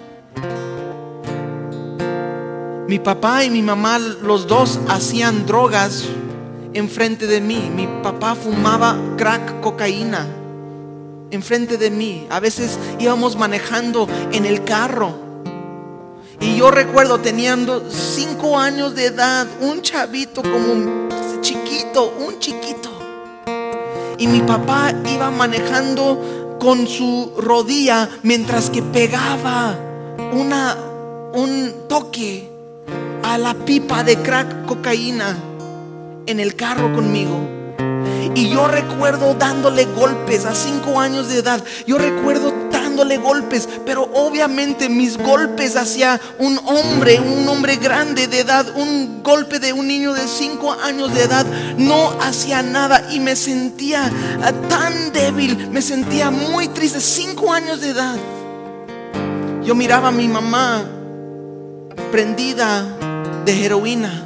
Mi 2.88 2.98
papá 2.98 3.44
y 3.44 3.50
mi 3.50 3.60
mamá, 3.60 3.98
los 3.98 4.46
dos 4.46 4.80
hacían 4.88 5.44
drogas 5.44 6.06
enfrente 6.78 7.26
de 7.26 7.40
mí. 7.40 7.70
Mi 7.74 7.86
papá 8.02 8.34
fumaba 8.34 8.96
crack, 9.16 9.60
cocaína 9.60 10.26
enfrente 11.30 11.76
de 11.76 11.90
mí. 11.90 12.26
A 12.30 12.40
veces 12.40 12.78
íbamos 12.98 13.36
manejando 13.36 14.08
en 14.32 14.44
el 14.44 14.64
carro. 14.64 15.26
Y 16.40 16.56
yo 16.56 16.70
recuerdo 16.70 17.18
teniendo 17.18 17.90
cinco 17.90 18.58
años 18.58 18.94
de 18.94 19.06
edad, 19.06 19.46
un 19.60 19.82
chavito 19.82 20.42
como 20.42 20.72
un 20.72 21.08
chiquito, 21.40 22.14
un 22.26 22.38
chiquito. 22.38 22.90
Y 24.18 24.26
mi 24.26 24.40
papá 24.40 24.92
iba 25.12 25.30
manejando 25.30 26.56
con 26.60 26.86
su 26.86 27.32
rodilla 27.36 28.08
mientras 28.22 28.70
que 28.70 28.82
pegaba 28.82 29.76
una, 30.32 30.76
un 31.32 31.72
toque 31.88 32.48
a 33.22 33.38
la 33.38 33.54
pipa 33.54 34.02
de 34.02 34.16
crack 34.16 34.66
cocaína 34.66 35.36
en 36.28 36.40
el 36.40 36.54
carro 36.54 36.94
conmigo. 36.94 37.58
Y 38.34 38.50
yo 38.50 38.68
recuerdo 38.68 39.34
dándole 39.34 39.86
golpes 39.86 40.44
a 40.44 40.54
cinco 40.54 41.00
años 41.00 41.28
de 41.28 41.38
edad. 41.38 41.62
Yo 41.86 41.98
recuerdo 41.98 42.54
dándole 42.70 43.16
golpes, 43.16 43.68
pero 43.84 44.02
obviamente 44.14 44.88
mis 44.88 45.16
golpes 45.16 45.74
hacia 45.76 46.20
un 46.38 46.58
hombre, 46.64 47.18
un 47.20 47.48
hombre 47.48 47.76
grande 47.76 48.28
de 48.28 48.40
edad, 48.40 48.66
un 48.76 49.22
golpe 49.22 49.58
de 49.58 49.72
un 49.72 49.88
niño 49.88 50.12
de 50.12 50.28
cinco 50.28 50.72
años 50.72 51.14
de 51.14 51.22
edad, 51.22 51.46
no 51.78 52.10
hacía 52.20 52.62
nada 52.62 53.08
y 53.10 53.18
me 53.18 53.34
sentía 53.34 54.10
ah, 54.42 54.52
tan 54.68 55.12
débil, 55.12 55.68
me 55.70 55.82
sentía 55.82 56.30
muy 56.30 56.68
triste, 56.68 57.00
cinco 57.00 57.52
años 57.52 57.80
de 57.80 57.88
edad. 57.88 58.16
Yo 59.64 59.74
miraba 59.74 60.08
a 60.08 60.12
mi 60.12 60.28
mamá 60.28 60.84
prendida 62.12 62.84
de 63.44 63.64
heroína, 63.64 64.22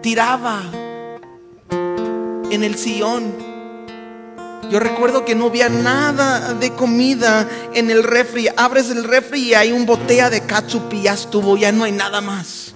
tiraba 0.00 0.62
en 2.50 2.64
el 2.64 2.76
sillón. 2.76 3.34
Yo 4.70 4.80
recuerdo 4.80 5.24
que 5.24 5.34
no 5.34 5.46
había 5.46 5.70
nada 5.70 6.52
de 6.54 6.70
comida 6.74 7.48
en 7.72 7.90
el 7.90 8.02
refri. 8.02 8.48
Abres 8.56 8.90
el 8.90 9.04
refri 9.04 9.40
y 9.40 9.54
hay 9.54 9.72
un 9.72 9.86
botella 9.86 10.28
de 10.28 10.42
ketchup 10.42 10.92
y 10.92 11.02
ya 11.02 11.14
estuvo, 11.14 11.56
ya 11.56 11.72
no 11.72 11.84
hay 11.84 11.92
nada 11.92 12.20
más. 12.20 12.74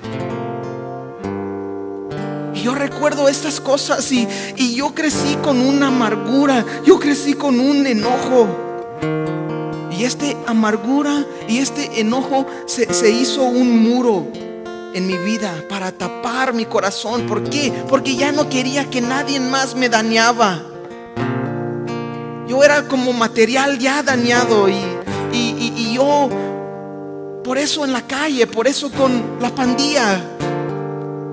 Yo 2.54 2.74
recuerdo 2.74 3.28
estas 3.28 3.60
cosas 3.60 4.10
y, 4.12 4.26
y 4.56 4.74
yo 4.74 4.94
crecí 4.94 5.36
con 5.42 5.60
una 5.60 5.88
amargura, 5.88 6.64
yo 6.86 6.98
crecí 6.98 7.34
con 7.34 7.60
un 7.60 7.86
enojo. 7.86 8.46
Y 9.90 10.04
este 10.04 10.36
amargura 10.46 11.26
y 11.48 11.58
este 11.58 12.00
enojo 12.00 12.46
se, 12.66 12.92
se 12.94 13.10
hizo 13.10 13.42
un 13.42 13.82
muro 13.82 14.28
en 14.94 15.06
mi 15.06 15.16
vida 15.18 15.64
para 15.68 15.92
tapar 15.92 16.52
mi 16.52 16.66
corazón. 16.66 17.26
¿Por 17.26 17.48
qué? 17.48 17.72
Porque 17.88 18.16
ya 18.16 18.32
no 18.32 18.48
quería 18.48 18.90
que 18.90 19.00
nadie 19.00 19.40
más 19.40 19.74
me 19.74 19.88
dañaba. 19.88 20.62
Yo 22.48 22.62
era 22.62 22.86
como 22.88 23.12
material 23.12 23.78
ya 23.78 24.02
dañado 24.02 24.68
y, 24.68 24.74
y, 25.32 25.94
yo, 25.94 26.28
por 27.44 27.56
eso 27.58 27.84
en 27.84 27.92
la 27.92 28.06
calle, 28.06 28.46
por 28.46 28.66
eso 28.66 28.90
con 28.90 29.38
la 29.40 29.54
pandilla, 29.54 30.20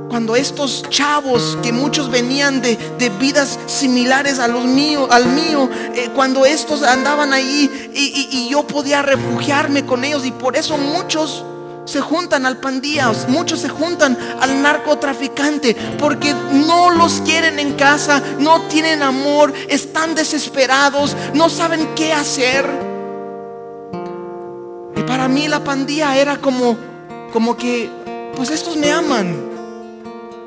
cuando 0.10 0.36
estos 0.36 0.84
chavos 0.90 1.58
que 1.62 1.72
muchos 1.72 2.10
venían 2.10 2.62
de, 2.62 2.78
de, 2.98 3.10
vidas 3.10 3.60
similares 3.68 4.40
a 4.40 4.48
los 4.48 4.66
míos, 4.66 5.08
al 5.12 5.28
mío, 5.28 5.70
eh, 5.94 6.10
cuando 6.16 6.46
estos 6.46 6.84
andaban 6.84 7.34
ahí 7.34 7.90
y, 7.94 8.28
y, 8.32 8.50
yo 8.50 8.66
podía 8.66 9.02
refugiarme 9.02 9.86
con 9.86 10.04
ellos 10.04 10.26
y 10.26 10.32
por 10.32 10.58
eso 10.58 10.78
muchos 10.78 11.44
se 11.90 12.02
juntan 12.02 12.46
al 12.46 12.58
pandilla, 12.58 13.12
muchos 13.28 13.62
se 13.62 13.70
juntan 13.70 14.18
al 14.40 14.62
narcotraficante 14.62 15.76
porque 15.98 16.34
no 16.52 16.92
los 16.92 17.22
quieren 17.22 17.60
en 17.60 17.74
casa, 17.74 18.22
no 18.38 18.62
tienen 18.64 19.02
amor, 19.02 19.54
están 19.68 20.14
desesperados, 20.14 21.16
no 21.34 21.50
saben 21.50 21.90
qué 21.96 22.14
hacer. 22.14 22.66
Y 24.96 25.02
para 25.02 25.28
mí 25.28 25.48
la 25.48 25.64
pandilla 25.64 26.16
era 26.16 26.38
como 26.38 26.78
como 27.34 27.56
que 27.58 27.90
pues 28.36 28.52
estos 28.52 28.78
me 28.78 28.92
aman. 28.92 29.50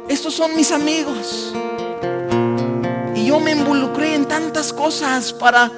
Estos 0.09 0.35
son 0.35 0.55
mis 0.57 0.71
amigos. 0.73 1.53
Y 3.15 3.27
yo 3.27 3.41
me 3.41 3.53
involucré 3.53 4.15
en 4.15 4.27
tantas 4.27 4.73
cosas 4.73 5.33
para 5.33 5.71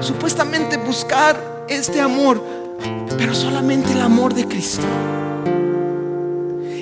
supuestamente 0.00 0.76
buscar 0.76 1.64
este 1.68 2.00
amor 2.00 2.42
pero 3.22 3.36
solamente 3.36 3.92
el 3.92 4.00
amor 4.00 4.34
de 4.34 4.48
Cristo. 4.48 4.82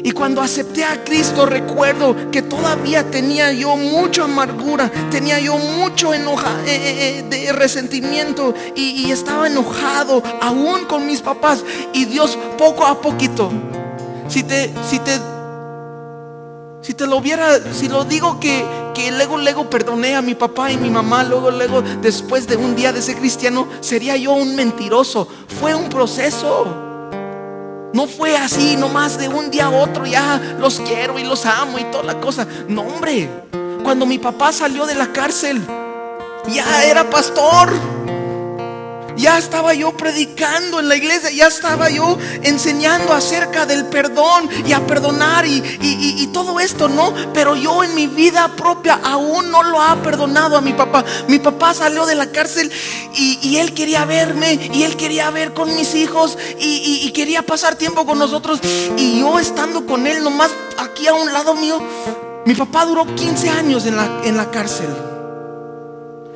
Y 0.02 0.10
cuando 0.12 0.40
acepté 0.40 0.84
a 0.84 1.04
Cristo 1.04 1.44
recuerdo 1.44 2.30
que 2.30 2.40
todavía 2.40 3.10
tenía 3.10 3.52
yo 3.52 3.76
mucha 3.76 4.24
amargura, 4.24 4.90
tenía 5.10 5.38
yo 5.38 5.58
mucho 5.58 6.14
enoja, 6.14 6.50
eh, 6.64 6.70
eh, 6.70 7.18
eh, 7.18 7.24
de 7.28 7.52
resentimiento 7.52 8.54
y, 8.74 9.04
y 9.04 9.10
estaba 9.10 9.48
enojado 9.48 10.22
aún 10.40 10.86
con 10.86 11.06
mis 11.06 11.20
papás. 11.20 11.62
Y 11.92 12.06
Dios 12.06 12.38
poco 12.56 12.86
a 12.86 13.02
poquito, 13.02 13.52
si 14.26 14.42
te, 14.42 14.70
si 14.88 14.98
te 14.98 15.18
si 16.82 16.94
te 16.94 17.06
lo 17.06 17.16
hubiera, 17.18 17.58
si 17.74 17.88
lo 17.88 18.04
digo 18.04 18.40
que, 18.40 18.64
que 18.94 19.10
luego, 19.10 19.36
luego 19.36 19.68
perdoné 19.68 20.14
a 20.16 20.22
mi 20.22 20.34
papá 20.34 20.72
y 20.72 20.78
mi 20.78 20.88
mamá, 20.88 21.24
luego, 21.24 21.50
luego, 21.50 21.82
después 21.82 22.46
de 22.46 22.56
un 22.56 22.74
día 22.74 22.92
de 22.92 23.02
ser 23.02 23.16
cristiano, 23.16 23.68
sería 23.80 24.16
yo 24.16 24.32
un 24.32 24.56
mentiroso. 24.56 25.28
Fue 25.60 25.74
un 25.74 25.88
proceso. 25.88 26.66
No 27.92 28.06
fue 28.06 28.36
así, 28.36 28.76
nomás 28.76 29.18
de 29.18 29.28
un 29.28 29.50
día 29.50 29.66
a 29.66 29.70
otro, 29.70 30.06
ya 30.06 30.40
los 30.58 30.80
quiero 30.80 31.18
y 31.18 31.24
los 31.24 31.44
amo 31.44 31.78
y 31.78 31.84
toda 31.84 32.04
la 32.04 32.20
cosa. 32.20 32.46
No, 32.68 32.82
hombre, 32.82 33.28
cuando 33.82 34.06
mi 34.06 34.18
papá 34.18 34.52
salió 34.52 34.86
de 34.86 34.94
la 34.94 35.12
cárcel, 35.12 35.60
ya 36.48 36.84
era 36.84 37.10
pastor. 37.10 37.99
Ya 39.20 39.36
estaba 39.36 39.74
yo 39.74 39.94
predicando 39.94 40.80
en 40.80 40.88
la 40.88 40.96
iglesia, 40.96 41.30
ya 41.30 41.48
estaba 41.48 41.90
yo 41.90 42.16
enseñando 42.42 43.12
acerca 43.12 43.66
del 43.66 43.84
perdón 43.84 44.48
y 44.66 44.72
a 44.72 44.86
perdonar 44.86 45.44
y, 45.44 45.60
todo 46.32 46.58
esto, 46.58 46.88
¿no? 46.88 47.12
Pero 47.34 47.54
yo 47.54 47.84
en 47.84 47.94
mi 47.94 48.06
vida 48.06 48.48
propia 48.56 48.98
aún 49.02 49.50
no 49.50 49.62
lo 49.62 49.82
ha 49.82 49.96
perdonado 49.96 50.56
a 50.56 50.62
mi 50.62 50.72
papá. 50.72 51.04
Mi 51.28 51.38
papá 51.38 51.74
salió 51.74 52.06
de 52.06 52.14
la 52.14 52.32
cárcel 52.32 52.72
y, 53.14 53.56
él 53.56 53.74
quería 53.74 54.06
verme 54.06 54.70
y 54.72 54.84
él 54.84 54.96
quería 54.96 55.30
ver 55.30 55.52
con 55.52 55.74
mis 55.76 55.94
hijos 55.94 56.38
y, 56.58 57.10
quería 57.12 57.42
pasar 57.42 57.74
tiempo 57.74 58.06
con 58.06 58.18
nosotros. 58.18 58.58
Y 58.96 59.20
yo 59.20 59.38
estando 59.38 59.84
con 59.84 60.06
él, 60.06 60.24
nomás 60.24 60.50
aquí 60.78 61.06
a 61.08 61.12
un 61.12 61.30
lado 61.30 61.54
mío, 61.54 61.78
mi 62.46 62.54
papá 62.54 62.86
duró 62.86 63.04
15 63.14 63.50
años 63.50 63.84
en 63.84 63.96
la, 63.96 64.22
en 64.24 64.38
la 64.38 64.50
cárcel 64.50 65.09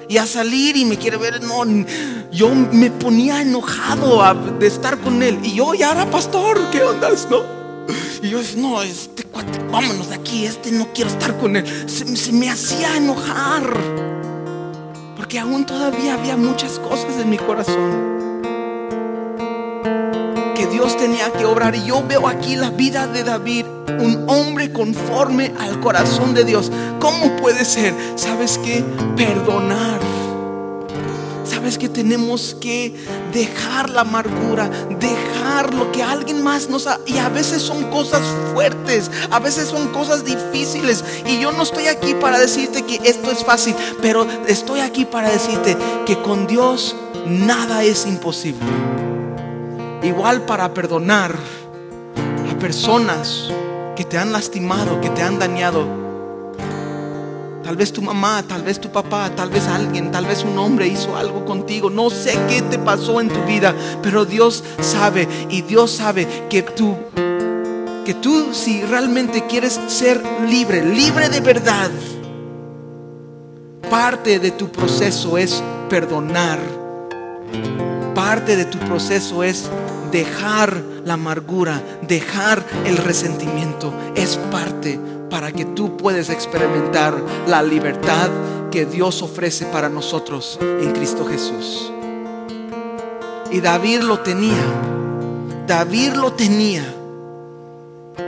y 0.08 0.18
a 0.18 0.26
salir 0.26 0.76
y 0.76 0.84
me 0.84 0.96
quiere 0.96 1.16
ver. 1.16 1.42
No, 1.42 1.64
yo 2.30 2.54
me 2.54 2.90
ponía 2.90 3.42
enojado 3.42 4.22
de 4.58 4.66
estar 4.66 4.98
con 4.98 5.22
él. 5.22 5.38
Y 5.42 5.54
yo 5.54 5.74
ya 5.74 5.92
era 5.92 6.10
pastor, 6.10 6.70
¿qué 6.70 6.82
onda? 6.82 7.08
No? 7.30 7.64
Y 8.22 8.30
yo, 8.30 8.40
no, 8.56 8.80
este 8.82 9.24
cuate, 9.24 9.58
vámonos 9.70 10.08
de 10.08 10.14
aquí, 10.14 10.46
este 10.46 10.72
no 10.72 10.88
quiero 10.94 11.10
estar 11.10 11.36
con 11.36 11.56
él. 11.56 11.66
Se, 11.88 12.32
me 12.32 12.48
hacía 12.48 12.96
enojar. 12.96 13.62
Porque 15.16 15.38
aún 15.38 15.66
todavía 15.66 16.14
había 16.14 16.36
muchas 16.36 16.78
cosas 16.78 17.18
en 17.20 17.28
mi 17.28 17.36
corazón. 17.36 18.13
Dios 20.74 20.96
tenía 20.96 21.32
que 21.32 21.44
obrar. 21.44 21.76
Y 21.76 21.86
yo 21.86 22.04
veo 22.06 22.26
aquí 22.26 22.56
la 22.56 22.70
vida 22.70 23.06
de 23.06 23.22
David 23.22 23.64
un 24.00 24.24
hombre 24.28 24.72
conforme 24.72 25.54
al 25.60 25.78
corazón 25.78 26.34
de 26.34 26.44
Dios. 26.44 26.70
¿Cómo 26.98 27.36
puede 27.36 27.64
ser? 27.64 27.94
¿Sabes 28.16 28.58
qué? 28.58 28.84
Perdonar. 29.16 30.00
Sabes 31.44 31.78
que 31.78 31.88
tenemos 31.88 32.56
que 32.60 32.92
dejar 33.32 33.88
la 33.88 34.00
amargura, 34.00 34.68
dejar 34.98 35.72
lo 35.72 35.92
que 35.92 36.02
alguien 36.02 36.42
más 36.42 36.68
nos 36.68 36.88
ha... 36.88 36.98
Y 37.06 37.18
a 37.18 37.28
veces 37.28 37.62
son 37.62 37.90
cosas 37.90 38.22
fuertes, 38.52 39.10
a 39.30 39.38
veces 39.38 39.68
son 39.68 39.88
cosas 39.88 40.24
difíciles. 40.24 41.04
Y 41.24 41.38
yo 41.38 41.52
no 41.52 41.62
estoy 41.62 41.86
aquí 41.86 42.14
para 42.14 42.40
decirte 42.40 42.82
que 42.82 43.00
esto 43.04 43.30
es 43.30 43.44
fácil, 43.44 43.76
pero 44.02 44.26
estoy 44.48 44.80
aquí 44.80 45.04
para 45.04 45.30
decirte 45.30 45.76
que 46.04 46.20
con 46.20 46.48
Dios 46.48 46.96
nada 47.26 47.84
es 47.84 48.06
imposible. 48.06 49.13
Igual 50.04 50.42
para 50.42 50.72
perdonar 50.74 51.34
a 52.50 52.58
personas 52.58 53.50
que 53.96 54.04
te 54.04 54.18
han 54.18 54.32
lastimado, 54.32 55.00
que 55.00 55.10
te 55.10 55.22
han 55.22 55.38
dañado. 55.38 56.04
Tal 57.62 57.76
vez 57.76 57.92
tu 57.92 58.02
mamá, 58.02 58.44
tal 58.46 58.62
vez 58.62 58.78
tu 58.78 58.90
papá, 58.90 59.30
tal 59.34 59.48
vez 59.48 59.66
alguien, 59.66 60.12
tal 60.12 60.26
vez 60.26 60.44
un 60.44 60.58
hombre 60.58 60.86
hizo 60.86 61.16
algo 61.16 61.46
contigo. 61.46 61.88
No 61.88 62.10
sé 62.10 62.38
qué 62.48 62.60
te 62.60 62.78
pasó 62.78 63.20
en 63.20 63.28
tu 63.28 63.42
vida, 63.44 63.74
pero 64.02 64.26
Dios 64.26 64.62
sabe 64.80 65.26
y 65.48 65.62
Dios 65.62 65.90
sabe 65.90 66.28
que 66.50 66.62
tú 66.62 66.94
que 68.04 68.12
tú 68.12 68.52
si 68.52 68.82
realmente 68.82 69.46
quieres 69.46 69.80
ser 69.88 70.22
libre, 70.46 70.84
libre 70.84 71.30
de 71.30 71.40
verdad, 71.40 71.90
parte 73.88 74.38
de 74.38 74.50
tu 74.50 74.68
proceso 74.68 75.38
es 75.38 75.62
perdonar. 75.88 76.58
Parte 78.14 78.56
de 78.56 78.66
tu 78.66 78.78
proceso 78.78 79.42
es 79.42 79.70
dejar 80.14 80.80
la 81.04 81.14
amargura, 81.14 81.82
dejar 82.06 82.64
el 82.86 82.98
resentimiento. 82.98 83.92
Es 84.14 84.36
parte 84.36 84.98
para 85.28 85.50
que 85.50 85.64
tú 85.64 85.96
puedas 85.96 86.30
experimentar 86.30 87.20
la 87.48 87.64
libertad 87.64 88.30
que 88.70 88.86
Dios 88.86 89.22
ofrece 89.22 89.66
para 89.66 89.88
nosotros 89.88 90.56
en 90.60 90.92
Cristo 90.92 91.26
Jesús. 91.26 91.92
Y 93.50 93.60
David 93.60 94.02
lo 94.02 94.20
tenía. 94.20 94.64
David 95.66 96.12
lo 96.12 96.32
tenía. 96.32 96.84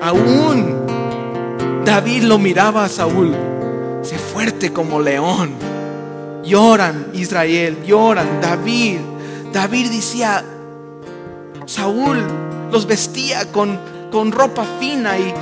Aún 0.03 0.87
David 1.85 2.25
lo 2.25 2.39
miraba 2.39 2.85
a 2.85 2.89
Saúl. 2.89 3.33
Se 4.03 4.19
fuerte 4.19 4.73
como 4.73 5.01
león. 5.01 5.51
Lloran 6.45 7.11
Israel, 7.15 7.79
lloran 7.87 8.41
David. 8.41 8.99
David 9.53 9.91
decía, 9.91 10.45
Saúl 11.67 12.25
los 12.71 12.87
vestía 12.87 13.51
con, 13.53 13.79
con 14.11 14.33
ropa 14.33 14.65
fina 14.79 15.19
y 15.19 15.35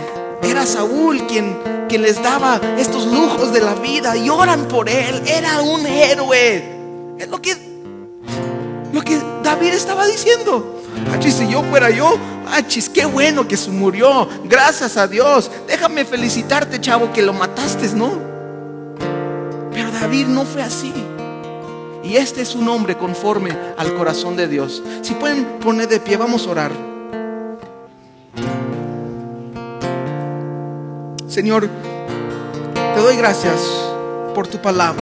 era 0.42 0.66
Saúl 0.66 1.26
quien, 1.26 1.56
quien 1.88 2.02
les 2.02 2.22
daba 2.22 2.60
estos 2.78 3.06
lujos 3.06 3.52
de 3.52 3.60
la 3.60 3.74
vida 3.74 4.16
y 4.16 4.28
oran 4.30 4.66
por 4.66 4.88
él. 4.88 5.22
Era 5.26 5.60
un 5.60 5.86
héroe. 5.86 7.16
Es 7.18 7.28
lo 7.28 7.40
que, 7.40 7.56
lo 8.92 9.02
que 9.02 9.20
David 9.42 9.74
estaba 9.74 10.06
diciendo. 10.06 10.82
Achis, 11.12 11.34
si 11.34 11.48
yo 11.48 11.62
fuera 11.64 11.90
yo, 11.90 12.16
achis, 12.50 12.88
qué 12.88 13.04
bueno 13.04 13.46
que 13.46 13.56
se 13.56 13.70
murió. 13.70 14.28
Gracias 14.44 14.96
a 14.96 15.06
Dios. 15.06 15.50
Déjame 15.66 16.04
felicitarte, 16.04 16.80
chavo, 16.80 17.12
que 17.12 17.22
lo 17.22 17.32
mataste, 17.32 17.88
¿no? 17.94 18.12
Pero 19.72 19.90
David 19.90 20.26
no 20.26 20.44
fue 20.44 20.62
así. 20.62 20.92
Y 22.04 22.16
este 22.16 22.42
es 22.42 22.54
un 22.54 22.68
hombre 22.68 22.98
conforme 22.98 23.50
al 23.78 23.94
corazón 23.94 24.36
de 24.36 24.46
Dios. 24.46 24.82
Si 25.00 25.14
pueden 25.14 25.58
poner 25.58 25.88
de 25.88 26.00
pie, 26.00 26.18
vamos 26.18 26.46
a 26.46 26.50
orar. 26.50 26.70
Señor, 31.26 31.68
te 32.94 33.00
doy 33.00 33.16
gracias 33.16 33.60
por 34.34 34.46
tu 34.46 34.58
palabra. 34.58 35.00